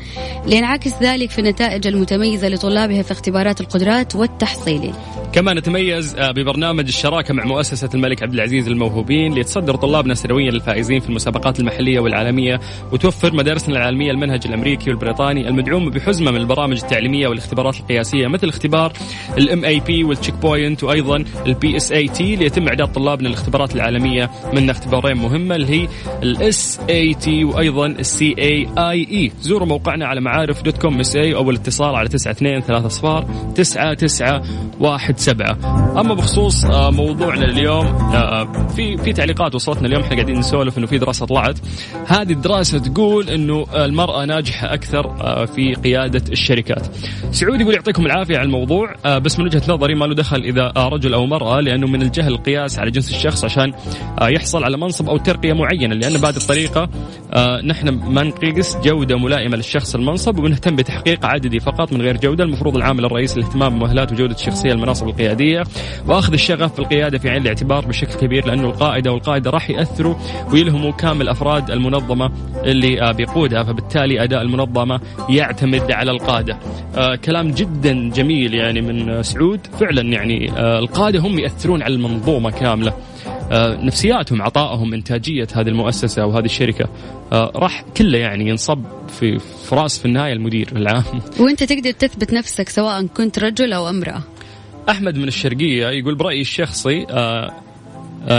لينعكس 0.46 0.92
ذلك 1.02 1.30
في 1.30 1.38
النتائج 1.38 1.86
المتميزة 1.86 2.48
لطلابها 2.48 3.02
في 3.02 3.12
اختبارات 3.12 3.60
القدرات 3.60 4.16
والتحصيلي 4.16 4.92
كما 5.32 5.54
نتميز 5.54 6.14
آه، 6.14 6.30
ببرنامج 6.30 6.86
الشراكة 6.86 7.34
مع 7.34 7.44
مؤسسة 7.44 7.88
الملك 7.94 8.22
عبد 8.22 8.34
العزيز 8.34 8.68
للموهوبين 8.68 9.34
ليتصدر 9.34 9.76
طلابنا 9.76 10.14
سنويا 10.14 10.50
للفائزين 10.50 11.00
في 11.00 11.08
المسابقات 11.08 11.60
المحلية 11.60 12.00
والعالمية 12.00 12.60
وتوفر 12.92 13.34
مدارسنا 13.34 13.76
العالمية 13.76 14.10
المنهج 14.10 14.40
الأمريكي 14.46 14.90
والبريطاني 14.90 15.48
المدعوم 15.48 15.90
بحزمة 15.90 16.30
من 16.30 16.36
البرامج 16.36 16.82
التعليمية 16.82 17.28
والاختبارات 17.28 17.80
القياسية 17.80 18.26
مثل 18.26 18.48
اختبار 18.48 18.92
ال 19.38 19.45
MAP 19.45 19.64
وال 19.64 20.04
checkpoint 20.04 20.84
وأيضا 20.84 21.24
ال 21.46 21.73
PSAT 21.76 22.36
ليتم 22.36 22.68
إعداد 22.68 22.92
طلابنا 22.92 23.28
للاختبارات 23.28 23.74
العالمية 23.76 24.30
من 24.52 24.70
اختبارين 24.70 25.16
مهمه 25.16 25.56
اللي 25.56 25.82
هي 25.82 25.88
ال 26.22 26.80
SAT 26.90 27.44
وأيضا 27.44 27.86
ال 27.86 28.34
CAIE 28.38 29.32
زوروا 29.40 29.66
موقعنا 29.68 30.06
على 30.06 30.20
معارف 30.20 30.62
dot 30.62 30.78
com 30.78 31.00
SA 31.00 31.34
أو 31.34 31.50
الاتصال 31.50 31.94
على 31.94 32.06
92 32.06 32.60
3 32.60 32.88
صفار 32.88 33.26
9 33.54 33.94
9 33.94 34.42
1 34.80 35.18
7 35.18 35.74
أما 36.00 36.14
بخصوص 36.14 36.64
آه، 36.64 36.90
موضوعنا 36.90 37.44
اليوم 37.44 37.86
آه، 37.86 38.68
في 38.76 38.96
في 38.96 39.12
تعليقات 39.12 39.54
وصلتنا 39.54 39.86
اليوم 39.86 40.02
إحنا 40.02 40.14
قاعدين 40.14 40.38
نسولف 40.38 40.78
إنه 40.78 40.86
في 40.86 40.98
دراسة 40.98 41.26
طلعت. 41.26 41.58
هذه 42.06 42.32
الدراسة 42.32 42.78
تقول 42.78 43.28
إنه 43.28 43.66
المرأة 43.74 44.24
ناجحة 44.24 44.74
أكثر 44.74 45.06
آه، 45.06 45.44
في 45.44 45.74
قيادة 45.74 46.22
الشركات. 46.32 46.86
سعود 47.30 47.60
يقول 47.60 47.74
يعطيكم 47.74 48.06
العافية 48.06 48.38
على 48.38 48.46
الموضوع 48.46 48.94
بس 49.18 49.38
من 49.38 49.44
وجهة 49.44 49.62
نظري 49.68 49.94
ما 49.94 50.04
له 50.04 50.14
دخل 50.14 50.40
إذا 50.40 50.72
رجل 50.76 51.14
أو 51.14 51.26
مرأة 51.26 51.60
لأنه 51.64 51.86
من 51.86 52.02
الجهل 52.02 52.32
القياس 52.32 52.78
على 52.78 52.90
جنس 52.90 53.10
الشخص 53.10 53.44
عشان 53.44 53.72
يحصل 54.22 54.64
على 54.64 54.76
منصب 54.76 55.08
أو 55.08 55.16
ترقية 55.16 55.52
معينة 55.52 55.94
لأن 55.94 56.20
بهذه 56.20 56.36
الطريقة 56.36 56.88
نحن 57.64 57.88
ما 57.88 58.22
نقيس 58.22 58.76
جودة 58.84 59.18
ملائمة 59.18 59.56
للشخص 59.56 59.94
المنصب 59.94 60.38
ونهتم 60.38 60.76
بتحقيق 60.76 61.26
عددي 61.26 61.60
فقط 61.60 61.92
من 61.92 62.02
غير 62.02 62.16
جودة 62.16 62.44
المفروض 62.44 62.76
العامل 62.76 63.04
الرئيسي 63.04 63.40
الاهتمام 63.40 63.74
بمؤهلات 63.78 64.12
وجودة 64.12 64.34
الشخصيه 64.34 64.72
المناصب 64.72 65.08
القيادية 65.08 65.62
وأخذ 66.06 66.32
الشغف 66.32 66.72
في 66.72 66.78
القيادة 66.78 67.18
في 67.18 67.30
عين 67.30 67.42
الاعتبار 67.42 67.86
بشكل 67.86 68.14
كبير 68.14 68.46
لأنه 68.46 68.66
القائدة 68.66 69.12
والقائده 69.12 69.50
راح 69.50 69.70
يأثروا 69.70 70.14
ويلهموا 70.52 70.92
كامل 70.92 71.28
أفراد 71.28 71.70
المنظمة 71.70 72.30
اللي 72.64 73.12
بيقودها 73.16 73.62
فبالتالي 73.62 74.24
أداء 74.24 74.42
المنظمة 74.42 75.00
يعتمد 75.28 75.90
على 75.92 76.10
القادة. 76.10 76.58
آه 76.96 77.14
كلام 77.14 77.50
جدا 77.50 78.10
جميل 78.10 78.54
يعني 78.54 78.80
من 78.80 79.22
سعود 79.22 79.60
فعلا 79.80 80.02
يعني 80.02 80.50
آه 80.50 80.78
القادة 80.78 81.20
هم 81.20 81.38
ياثرون 81.54 81.82
على 81.82 81.94
المنظومة 81.94 82.50
كاملة. 82.50 82.92
آه 83.52 83.76
نفسياتهم 83.76 84.42
عطائهم 84.42 84.94
إنتاجية 84.94 85.46
هذه 85.54 85.68
المؤسسة 85.68 86.22
أو 86.22 86.30
هذه 86.30 86.44
الشركة 86.44 86.88
آه 87.32 87.52
راح 87.56 87.84
كله 87.96 88.18
يعني 88.18 88.48
ينصب 88.48 88.84
في 89.08 89.38
في 89.38 89.74
رأس 89.74 89.98
في 89.98 90.04
النهاية 90.04 90.32
المدير 90.32 90.68
العام. 90.76 91.04
وأنت 91.40 91.62
تقدر 91.62 91.90
تثبت 91.90 92.32
نفسك 92.32 92.68
سواء 92.68 93.06
كنت 93.06 93.38
رجل 93.38 93.72
أو 93.72 93.88
امرأة. 93.88 94.22
أحمد 94.88 95.18
من 95.18 95.28
الشرقية 95.28 95.88
يقول 95.88 96.14
برأيي 96.14 96.40
الشخصي 96.40 97.06
آه 97.10 97.64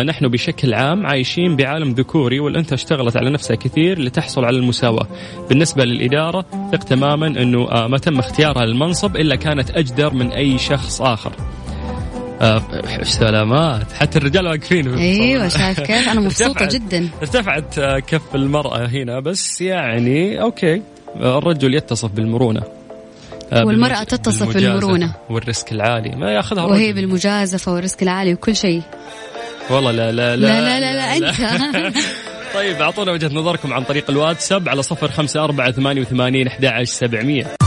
نحن 0.04 0.28
بشكل 0.28 0.74
عام 0.74 1.06
عايشين 1.06 1.56
بعالم 1.56 1.92
ذكوري 1.92 2.40
والأنثى 2.40 2.76
اشتغلت 2.76 3.18
على 3.18 3.30
نفسها 3.30 3.56
كثير 3.56 4.00
لتحصل 4.00 4.46
على 4.46 4.58
المساواة 4.58 5.08
بالنسبة 5.50 5.86
للإدارة 5.86 6.46
ثق 6.72 6.84
تماما 6.84 7.28
أنه 7.28 7.88
ما 7.88 7.98
تم 7.98 8.20
اختيارها 8.20 8.66
للمنصب 8.66 9.16
إلا 9.16 9.36
كانت 9.36 9.72
أجدر 9.72 10.14
من 10.14 10.32
أي 10.32 10.58
شخص 10.58 11.02
آخر 11.02 11.32
سلامات. 13.04 13.92
حتى 13.92 14.20
الرجال 14.20 14.48
واقفين. 14.48 14.94
أيوه 14.98 15.48
شايف 15.48 15.80
كيف؟ 15.80 16.10
أنا 16.10 16.20
مبسوطة 16.20 16.66
جدا. 16.66 17.10
ارتفعت 17.22 17.80
آه، 17.80 18.00
كف 18.00 18.36
المرأة 18.36 18.86
هنا 18.86 19.20
بس 19.20 19.62
يعني 19.62 20.42
okay. 20.42 20.82
آه، 21.22 21.38
الرجل 21.38 21.76
يتصف 21.76 22.12
بالمرونة. 22.12 22.62
آه، 23.54 23.66
والمرأة 23.66 24.04
تتصف 24.04 24.54
بالمرونة. 24.54 25.14
وال 25.30 25.44
risk 25.44 25.72
العالي. 25.72 26.10
ما 26.10 26.32
ياخذها 26.32 26.64
وهي 26.64 26.94
بالمجازفة 26.94 27.74
وال 27.74 27.84
risk 27.84 28.04
العالي 28.04 28.34
وكل 28.34 28.56
شيء. 28.56 28.82
والله 29.70 29.92
لا 29.92 30.12
لا 30.12 30.36
لا. 30.36 30.46
لا 30.46 30.62
لا, 30.62 30.80
لا, 30.80 31.20
لا, 31.20 31.20
لا, 31.20 31.86
أنت. 31.88 31.98
طيب 32.56 32.82
أعطونا 32.82 33.12
وجهة 33.12 33.34
نظركم 33.34 33.74
عن 33.74 33.84
طريق 33.84 34.10
الواتساب 34.10 34.70
على 34.70 34.84
صفر 34.84 35.12
خمسة 35.12 35.44
أربعة 35.44 35.72
ثمانية 35.72 36.02
وثمانين 36.02 36.48
أحد 36.48 36.66
عشر 36.66 36.84
سبعمية. 36.86 37.65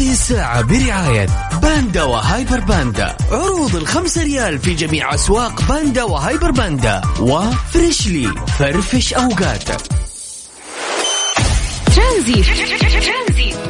هذه 0.00 0.12
الساعة 0.12 0.62
برعاية 0.62 1.26
باندا 1.62 2.02
وهايبر 2.02 2.60
باندا. 2.60 3.16
عروض 3.30 3.76
الخمسة 3.76 4.22
ريال 4.22 4.58
في 4.58 4.74
جميع 4.74 5.14
أسواق 5.14 5.62
باندا 5.68 6.02
وهايبر 6.02 6.50
باندا. 6.50 7.00
وفريشلي 7.20 8.34
فرفش 8.58 9.14
أوقاتك 9.14 9.76
ترانزيت 11.96 12.44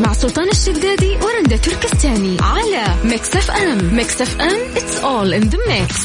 مع 0.00 0.12
سلطان 0.12 0.48
الشدادي 0.48 1.16
ورندا 1.16 1.56
تركستاني 1.56 2.36
على 2.40 2.94
ميكس 3.04 3.36
أف 3.36 3.50
أم. 3.50 3.94
ميكس 3.94 4.22
أف 4.22 4.40
أم 4.40 4.60
it's 4.76 4.98
all 4.98 5.34
in 5.34 5.42
the 5.48 5.58
mix 5.68 5.96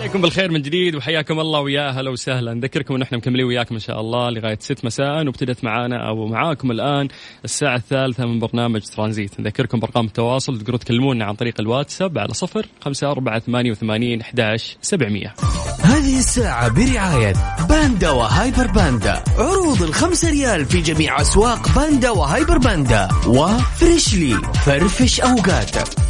عليكم 0.00 0.20
بالخير 0.20 0.50
من 0.50 0.62
جديد 0.62 0.94
وحياكم 0.94 1.40
الله 1.40 1.60
ويا 1.60 1.90
هلا 1.90 2.10
وسهلا. 2.10 2.54
نذكركم 2.54 2.94
إن 2.94 3.02
إحنا 3.02 3.18
مكملين 3.18 3.46
وياكم 3.46 3.74
إن 3.74 3.80
شاء 3.80 4.00
الله 4.00 4.30
لغاية 4.30 4.58
6 4.60 4.84
مساء 4.84 5.26
وابتدت 5.26 5.64
معانا 5.64 6.08
أو 6.08 6.26
معاكم 6.26 6.70
الآن 6.70 7.08
الساعة 7.44 7.76
الثالثة 7.76 8.26
من 8.26 8.38
برنامج 8.38 8.80
ترانزيت. 8.80 9.40
نذكركم 9.40 9.80
بارقام 9.80 10.06
التواصل 10.06 10.58
تقدروا 10.58 10.78
تكلمونا 10.78 11.24
عن 11.24 11.34
طريق 11.34 11.60
الواتساب 11.60 12.18
على 12.18 12.34
صفر 12.34 12.66
خمسة 12.80 13.10
أربعة 13.10 13.38
ثمانية 13.38 13.70
وثمانين 13.70 14.20
أحداش 14.20 14.76
سبعمية. 14.82 15.34
هذه 15.80 16.18
الساعة 16.18 16.74
برعاية 16.74 17.34
باندا 17.68 18.10
وهايبر 18.10 18.66
باندا. 18.66 19.22
عروض 19.38 19.82
الخمسة 19.82 20.30
ريال 20.30 20.64
في 20.64 20.80
جميع 20.80 21.20
أسواق 21.20 21.74
باندا 21.76 22.10
وهايبر 22.10 22.58
باندا. 22.58 23.08
وفريشلي 23.26 24.34
فرفش 24.66 25.20
أوقاتك. 25.20 26.09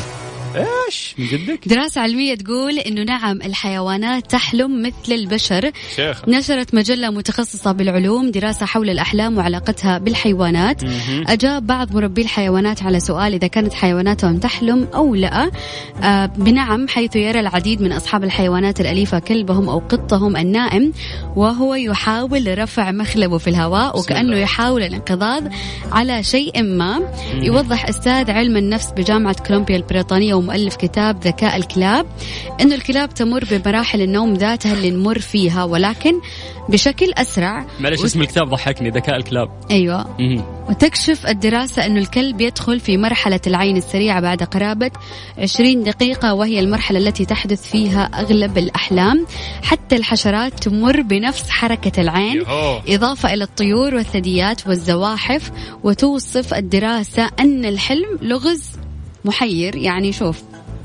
إيش؟ 0.55 1.15
من 1.17 1.25
جدك؟ 1.25 1.67
دراسة 1.67 2.01
علمية 2.01 2.35
تقول 2.35 2.79
إنه 2.79 3.03
نعم 3.03 3.41
الحيوانات 3.41 4.31
تحلم 4.31 4.81
مثل 4.81 5.13
البشر. 5.13 5.71
شيخ. 5.95 6.29
نشرت 6.29 6.75
مجلة 6.75 7.09
متخصصة 7.09 7.71
بالعلوم 7.71 8.31
دراسة 8.31 8.65
حول 8.65 8.89
الأحلام 8.89 9.37
وعلاقتها 9.37 9.97
بالحيوانات. 9.97 10.81
أجاب 11.27 11.67
بعض 11.67 11.95
مربي 11.95 12.21
الحيوانات 12.21 12.83
على 12.83 12.99
سؤال 12.99 13.33
إذا 13.33 13.47
كانت 13.47 13.73
حيواناتهم 13.73 14.37
تحلم 14.37 14.87
أو 14.93 15.15
لا. 15.15 15.51
آه 16.03 16.25
بنعم 16.25 16.87
حيث 16.87 17.15
يرى 17.15 17.39
العديد 17.39 17.81
من 17.81 17.91
أصحاب 17.91 18.23
الحيوانات 18.23 18.81
الأليفة 18.81 19.19
كلبهم 19.19 19.69
أو 19.69 19.79
قطهم 19.79 20.37
النائم 20.37 20.93
وهو 21.35 21.75
يحاول 21.75 22.57
رفع 22.59 22.91
مخلبه 22.91 23.37
في 23.37 23.49
الهواء 23.49 23.97
الله. 24.21 24.37
يحاول 24.37 24.83
الانقضاض 24.83 25.43
على 25.91 26.23
شيء 26.23 26.63
ما. 26.63 27.13
يوضح 27.33 27.89
أستاذ 27.89 28.31
علم 28.31 28.57
النفس 28.57 28.91
بجامعة 28.91 29.35
كولومبيا 29.47 29.75
البريطانية 29.75 30.40
ومؤلف 30.41 30.75
كتاب 30.75 31.23
ذكاء 31.23 31.55
الكلاب 31.57 32.05
أنه 32.61 32.75
الكلاب 32.75 33.13
تمر 33.13 33.43
بمراحل 33.51 34.01
النوم 34.01 34.33
ذاتها 34.33 34.73
اللي 34.73 34.91
نمر 34.91 35.19
فيها 35.19 35.63
ولكن 35.63 36.13
بشكل 36.69 37.13
أسرع. 37.13 37.65
معلش 37.79 38.03
اسم 38.03 38.21
الكتاب 38.21 38.49
ضحكني 38.49 38.89
ذكاء 38.89 39.15
الكلاب. 39.15 39.49
أيوة. 39.71 40.15
مهم. 40.19 40.43
وتكشف 40.69 41.27
الدراسة 41.27 41.85
أنه 41.85 41.99
الكلب 41.99 42.41
يدخل 42.41 42.79
في 42.79 42.97
مرحلة 42.97 43.39
العين 43.47 43.77
السريعة 43.77 44.21
بعد 44.21 44.43
قرابة 44.43 44.91
20 45.37 45.83
دقيقة 45.83 46.33
وهي 46.33 46.59
المرحلة 46.59 46.99
التي 46.99 47.25
تحدث 47.25 47.71
فيها 47.71 48.03
أغلب 48.03 48.57
الأحلام. 48.57 49.25
حتى 49.63 49.95
الحشرات 49.95 50.63
تمر 50.63 51.01
بنفس 51.01 51.49
حركة 51.49 52.01
العين. 52.01 52.41
يهو. 52.41 52.81
إضافة 52.87 53.33
إلى 53.33 53.43
الطيور 53.43 53.95
والثدييات 53.95 54.67
والزواحف 54.67 55.51
وتوصف 55.83 56.53
الدراسة 56.53 57.29
أن 57.39 57.65
الحلم 57.65 58.19
لغز. 58.21 58.63
محير 59.25 59.75
يعني 59.75 60.11
شوف. 60.11 60.41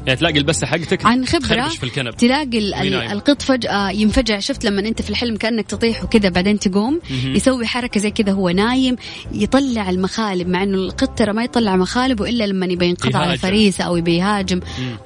يعني 0.07 0.19
تلاقي 0.19 0.39
البسه 0.39 0.67
حقتك 0.67 1.07
عن 1.07 1.27
خبرة 1.27 1.41
تخربش 1.41 1.77
في 1.77 1.85
الكنب. 1.85 2.17
تلاقي. 2.17 3.13
القط 3.13 3.43
فجأة 3.43 3.91
ينفجع. 3.91 4.39
شفت 4.39 4.65
لما 4.65 4.81
أنت 4.81 5.03
في 5.03 5.11
الحلم 5.11 5.37
كأنك 5.37 5.67
تطيح 5.67 6.05
وكذا 6.05 6.29
بعدين 6.29 6.59
تقوم؟ 6.59 7.01
يسوي 7.11 7.67
حركة 7.67 8.01
زي 8.01 8.11
كذا 8.11 8.33
هو 8.33 8.51
نايم 8.51 8.97
يطلع 9.33 9.91
المخالب 9.91 10.49
مع 10.49 10.63
أنه 10.63 10.79
القط 10.79 11.19
ترى 11.19 11.33
ما 11.33 11.45
يطلع 11.45 11.77
مخالبه 11.77 12.29
إلا 12.29 12.45
لما 12.45 12.67
يبي 12.67 12.87
ينقض 12.87 13.17
على. 13.17 13.39
فريسة 13.39 13.85
أو 13.85 13.97
يبي 13.97 14.17
يهاجم 14.17 14.61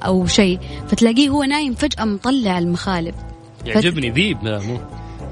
أو 0.05 0.27
شيء. 0.27 0.59
فتلاقيه 0.89 1.29
هو 1.29 1.45
نايم 1.45 1.75
فجأة 1.75 2.05
مطلع 2.05 2.59
المخالب. 2.59 3.15
يعجبني 3.67 4.11
ذيب 4.11 4.45
لا 4.45 4.61
مو. 4.61 4.81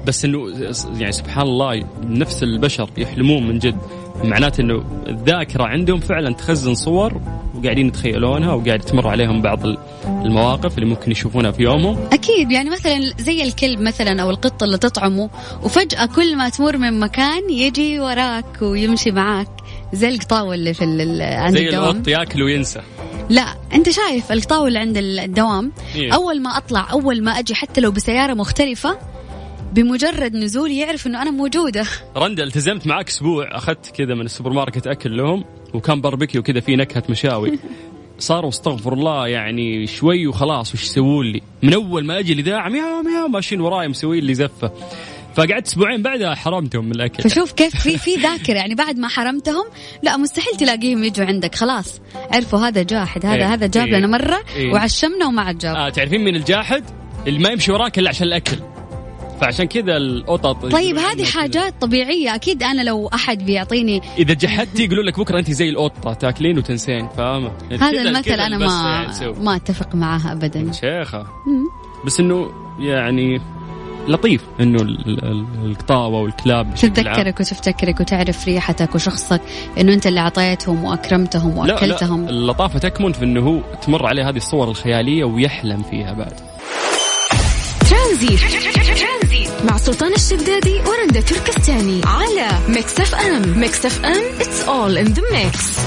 بس 0.07 0.25
إنه 0.25 0.71
يعني 0.97 1.11
سبحان 1.11 1.47
الله 1.47 1.87
نفس 2.03 2.43
البشر 2.43 2.89
يحلمون 2.97 3.47
من 3.47 3.59
جد. 3.59 3.77
معناته 4.23 4.61
إنه 4.61 4.83
الذاكرة 5.07 5.63
عندهم 5.63 5.99
فعلا 5.99 6.33
تخزن 6.33 6.73
صور 6.73 7.21
وقاعدين 7.55 7.87
يتخيلونها 7.87 8.53
وقاعد 8.53 8.79
تمر 8.79 9.07
عليهم 9.07 9.41
بعض 9.41 9.59
المواقف 10.05 10.77
اللي 10.77 10.89
ممكن 10.89 11.11
يشوفونها 11.11 11.51
في 11.51 11.63
يومهم. 11.63 11.97
أكيد 12.13 12.51
يعني 12.51 12.69
مثلا 12.69 13.13
زي 13.19 13.43
الكلب 13.43 13.79
مثلا 13.79 14.21
أو 14.21 14.29
القط 14.29 14.63
اللي 14.63 14.77
تطعمه 14.77 15.29
وفجأة 15.63 16.05
كل 16.05 16.35
ما 16.37 16.49
تمر 16.49 16.77
من 16.77 16.99
مكان 16.99 17.49
يجي 17.49 17.99
وراك 17.99 18.61
ويمشي 18.61 19.11
معاك. 19.11 19.47
زي 19.93 20.09
القطاوة 20.09 20.55
اللي 20.55 20.73
في 20.73 20.83
عند 21.21 21.57
زي 21.57 21.69
الدوام. 21.69 21.95
القط 21.95 22.07
ياكل 22.07 22.43
وينسى. 22.43 22.81
لا 23.29 23.45
أنت 23.73 23.89
شايف 23.89 24.31
القطاوة 24.31 24.67
اللي 24.67 24.79
عند 24.79 24.97
الدوام؟ 24.97 25.71
إيه. 25.95 26.13
أول 26.13 26.41
ما 26.41 26.57
أطلع 26.57 26.91
أول 26.91 27.23
ما 27.23 27.31
أجي 27.31 27.55
حتى 27.55 27.81
لو 27.81 27.91
بسيارة 27.91 28.33
مختلفة 28.33 28.97
بمجرد 29.73 30.35
نزولي 30.35 30.77
يعرف 30.77 31.07
إنه 31.07 31.21
أنا 31.21 31.31
موجودة. 31.31 31.85
رندا 32.17 32.43
التزمت 32.43 32.87
معك 32.87 33.07
أسبوع. 33.07 33.57
أخذت 33.57 33.91
كذا 33.95 34.15
من 34.15 34.25
السوبر 34.25 34.53
ماركت 34.53 34.87
أكل 34.87 35.17
لهم 35.17 35.43
وكان 35.73 36.01
باربيكيو 36.01 36.43
كذا 36.43 36.59
في 36.59 36.75
نكهة 36.75 37.03
مشاوي. 37.09 37.59
صاروا 38.19 38.49
استغفر 38.49 38.93
الله 38.93 39.27
يعني 39.27 39.87
شوي 39.87 40.27
وخلاص 40.27 40.73
وش 40.73 40.83
يسوون 40.83 41.25
لي؟ 41.25 41.41
من 41.63 41.73
أول 41.73 42.05
ما 42.05 42.19
أجي 42.19 42.33
الاذاعه 42.33 42.69
مياو 42.69 43.01
مياو 43.01 43.27
ماشيين 43.27 43.61
وراي 43.61 43.87
مسوين 43.87 44.23
لي 44.23 44.33
زفة. 44.33 44.71
فقعدت 45.35 45.67
أسبوعين 45.67 46.01
بعدها 46.01 46.35
حرمتهم 46.35 46.85
من 46.85 46.91
الأكل. 46.91 47.29
فشوف 47.29 47.51
كيف 47.51 47.75
في 47.75 47.97
في 47.97 48.15
ذاكرة. 48.15 48.55
يعني 48.55 48.75
بعد 48.75 48.97
ما 48.97 49.07
حرمتهم 49.07 49.65
لا 50.03 50.17
مستحيل 50.17 50.53
تلاقيهم 50.53 51.03
يجوا 51.03 51.25
عندك. 51.25 51.55
خلاص 51.55 52.01
عرفوا 52.31 52.59
هذا 52.59 52.83
جاحد 52.83 53.25
هذا 53.25 53.35
إيه. 53.35 53.53
هذا 53.53 53.67
جاب 53.67 53.87
إيه. 53.87 53.97
لنا 53.97 54.07
مرة 54.07 54.39
إيه. 54.55 54.73
وعشمنا 54.73 55.25
وما 55.25 55.41
عاد 55.41 55.57
جاب. 55.57 55.75
آه 55.75 55.89
تعرفين 55.89 56.23
من 56.23 56.35
الجاحد؟ 56.35 56.83
اللي 57.27 57.39
ما 57.39 57.49
يمشي 57.49 57.71
وراك 57.71 57.99
إلا 57.99 58.09
عشان 58.09 58.27
الأكل. 58.27 58.57
فعشان 59.41 59.65
كذا 59.65 59.97
القطط 59.97 60.65
طيب 60.65 60.95
يقولون 60.95 60.99
هذه. 61.11 61.23
حاجات 61.25 61.73
طبيعية. 61.81 62.35
أكيد 62.35 62.63
أنا 62.63 62.81
لو 62.81 63.07
أحد 63.13 63.45
بيعطيني 63.45 64.01
إذا 64.17 64.33
جحدتي 64.33 64.83
يقولوا 64.83 65.03
لك 65.03 65.19
بكرة 65.19 65.39
أنت 65.39 65.51
زي 65.51 65.69
القطه 65.69 66.13
تاكلين 66.13 66.57
وتنسين 66.57 67.07
فاهمه 67.17 67.51
هذا 67.71 68.01
المثل 68.01 68.31
البس 68.39 68.71
ما 68.71 69.07
يعني. 69.21 69.33
ما 69.43 69.55
أتفق 69.55 69.95
معها 69.95 70.31
أبدا. 70.31 70.71
شيخة. 70.71 71.25
بس 72.05 72.19
إنه 72.19 72.51
يعني 72.79 73.41
لطيف 74.07 74.41
إنه 74.59 74.81
ال- 74.81 75.23
ال- 75.23 75.45
القطاوة 75.65 76.21
والكلاب. 76.21 76.75
تتذكرك 76.75 77.39
وتفتكرك 77.39 77.99
وتعرف 77.99 78.45
ريحتك 78.47 78.95
وشخصك 78.95 79.41
إنه 79.77 79.93
أنت 79.93 80.07
اللي 80.07 80.19
أعطيتهم 80.19 80.83
وأكرمتهم 80.83 81.65
لا 81.65 81.73
وأكلتهم. 81.73 82.23
لا 82.25 82.29
اللطافه 82.29 82.79
تكمن 82.79 83.13
في 83.13 83.23
إنه 83.23 83.41
هو 83.41 83.59
تمر 83.85 84.05
عليه 84.05 84.29
هذه 84.29 84.37
الصور 84.37 84.69
الخيالية 84.69 85.23
ويحلم 85.23 85.83
فيها 85.83 86.13
بعد. 86.13 86.33
ترانزيت. 87.89 88.37
مع 89.67 89.77
سلطان 89.77 90.13
الشدادي 90.13 90.79
ورندا 90.79 91.21
تركستاني 91.21 92.01
على 92.05 92.49
ميكس 92.69 92.99
اف 92.99 93.15
ام. 93.15 93.59
ميكس 93.59 93.85
اف 93.85 94.05
ام 94.05 94.39
it's 94.39 94.63
all 94.63 94.97
in 94.97 95.05
the 95.05 95.23
mix 95.33 95.79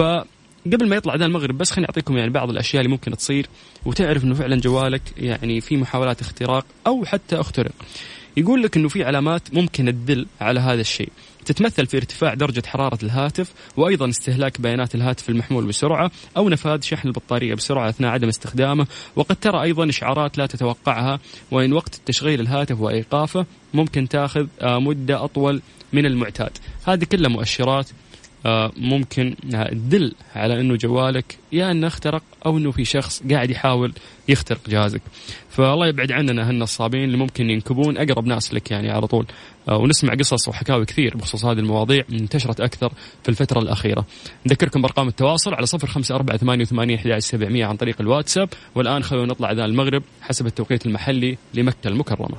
قبل 0.72 0.88
ما 0.88 0.96
يطلع 0.96 1.14
ذا 1.14 1.24
المغرب 1.24 1.58
بس 1.58 1.70
خليني 1.70 1.88
أعطيكم 1.88 2.16
يعني 2.16 2.30
بعض 2.30 2.50
الأشياء 2.50 2.82
اللي 2.82 2.92
ممكن 2.92 3.16
تصير 3.16 3.46
وتعرف 3.84 4.24
إنه 4.24 4.34
فعلا 4.34 4.56
جوالك 4.56 5.02
يعني 5.16 5.60
في 5.60 5.76
محاولات 5.76 6.20
اختراق 6.20 6.64
أو 6.86 7.04
حتى 7.04 7.40
اخترق. 7.40 7.72
يقول 8.36 8.62
لك 8.62 8.76
إنه 8.76 8.88
في 8.88 9.04
علامات 9.04 9.54
ممكن 9.54 9.84
تدل 9.84 10.26
على 10.40 10.60
هذا 10.60 10.80
الشيء. 10.80 11.12
تتمثل 11.44 11.86
في 11.86 11.96
ارتفاع 11.96 12.34
درجة 12.34 12.62
حرارة 12.66 12.98
الهاتف 13.02 13.52
وأيضا 13.76 14.08
استهلاك 14.08 14.60
بيانات 14.60 14.94
الهاتف 14.94 15.28
المحمول 15.28 15.66
بسرعة 15.66 16.10
أو 16.36 16.48
نفاذ 16.48 16.82
شحن 16.82 17.08
البطارية 17.08 17.54
بسرعة 17.54 17.88
أثناء 17.88 18.10
عدم 18.10 18.28
استخدامه. 18.28 18.86
وقد 19.16 19.36
ترى 19.36 19.62
أيضا 19.62 19.88
إشعارات 19.88 20.38
لا 20.38 20.46
تتوقعها 20.46 21.20
وإن 21.50 21.72
وقت 21.72 22.00
تشغيل 22.06 22.40
الهاتف 22.40 22.80
وإيقافه 22.80 23.46
ممكن 23.74 24.08
تأخذ 24.08 24.46
آه، 24.60 24.78
مدة 24.78 25.24
أطول 25.24 25.62
من 25.92 26.06
المعتاد. 26.06 26.58
هذه 26.86 27.04
كلها 27.04 27.30
مؤشرات 27.30 27.88
ممكن 28.76 29.34
تدل 29.70 30.14
على 30.34 30.60
أنه 30.60 30.76
جوالك 30.76 31.38
يا 31.52 31.70
أنه 31.70 31.86
اخترق 31.86 32.22
أو 32.46 32.58
أنه 32.58 32.70
في 32.70 32.84
شخص 32.84 33.22
قاعد 33.30 33.50
يحاول 33.50 33.92
يخترق 34.28 34.60
جهازك. 34.68 35.02
فالله 35.50 35.86
يبعد 35.86 36.12
عننا 36.12 36.48
هالنصابين 36.48 37.04
اللي 37.04 37.16
ممكن 37.16 37.50
ينكبون. 37.50 37.98
أقرب 37.98 38.26
ناس 38.26 38.54
لك 38.54 38.70
يعني 38.70 38.90
على 38.90 39.06
طول. 39.06 39.26
آه، 39.68 39.76
ونسمع 39.76 40.14
قصص 40.14 40.48
وحكاوي 40.48 40.84
كثير 40.84 41.16
بخصوص 41.16 41.44
هذه 41.44 41.58
المواضيع 41.58 42.04
انتشرت 42.12 42.60
أكثر 42.60 42.92
في 43.22 43.28
الفترة 43.28 43.60
الأخيرة. 43.60 44.04
نذكركم 44.46 44.82
بأرقام 44.82 45.08
التواصل 45.08 45.54
على 45.54 45.66
صفر 45.66 45.86
خمسة 45.86 46.14
أربعة 46.14 46.36
ثمانية 46.36 46.62
وثمانيه 46.62 47.18
سبعمية 47.18 47.66
عن 47.66 47.76
طريق 47.76 48.00
الواتساب. 48.00 48.48
والآن 48.74 49.02
خلونا 49.02 49.26
نطلع 49.26 49.52
اذان 49.52 49.64
المغرب 49.64 50.02
حسب 50.20 50.46
التوقيت 50.46 50.86
المحلي 50.86 51.38
لمكة 51.54 51.88
المكرمة. 51.88 52.36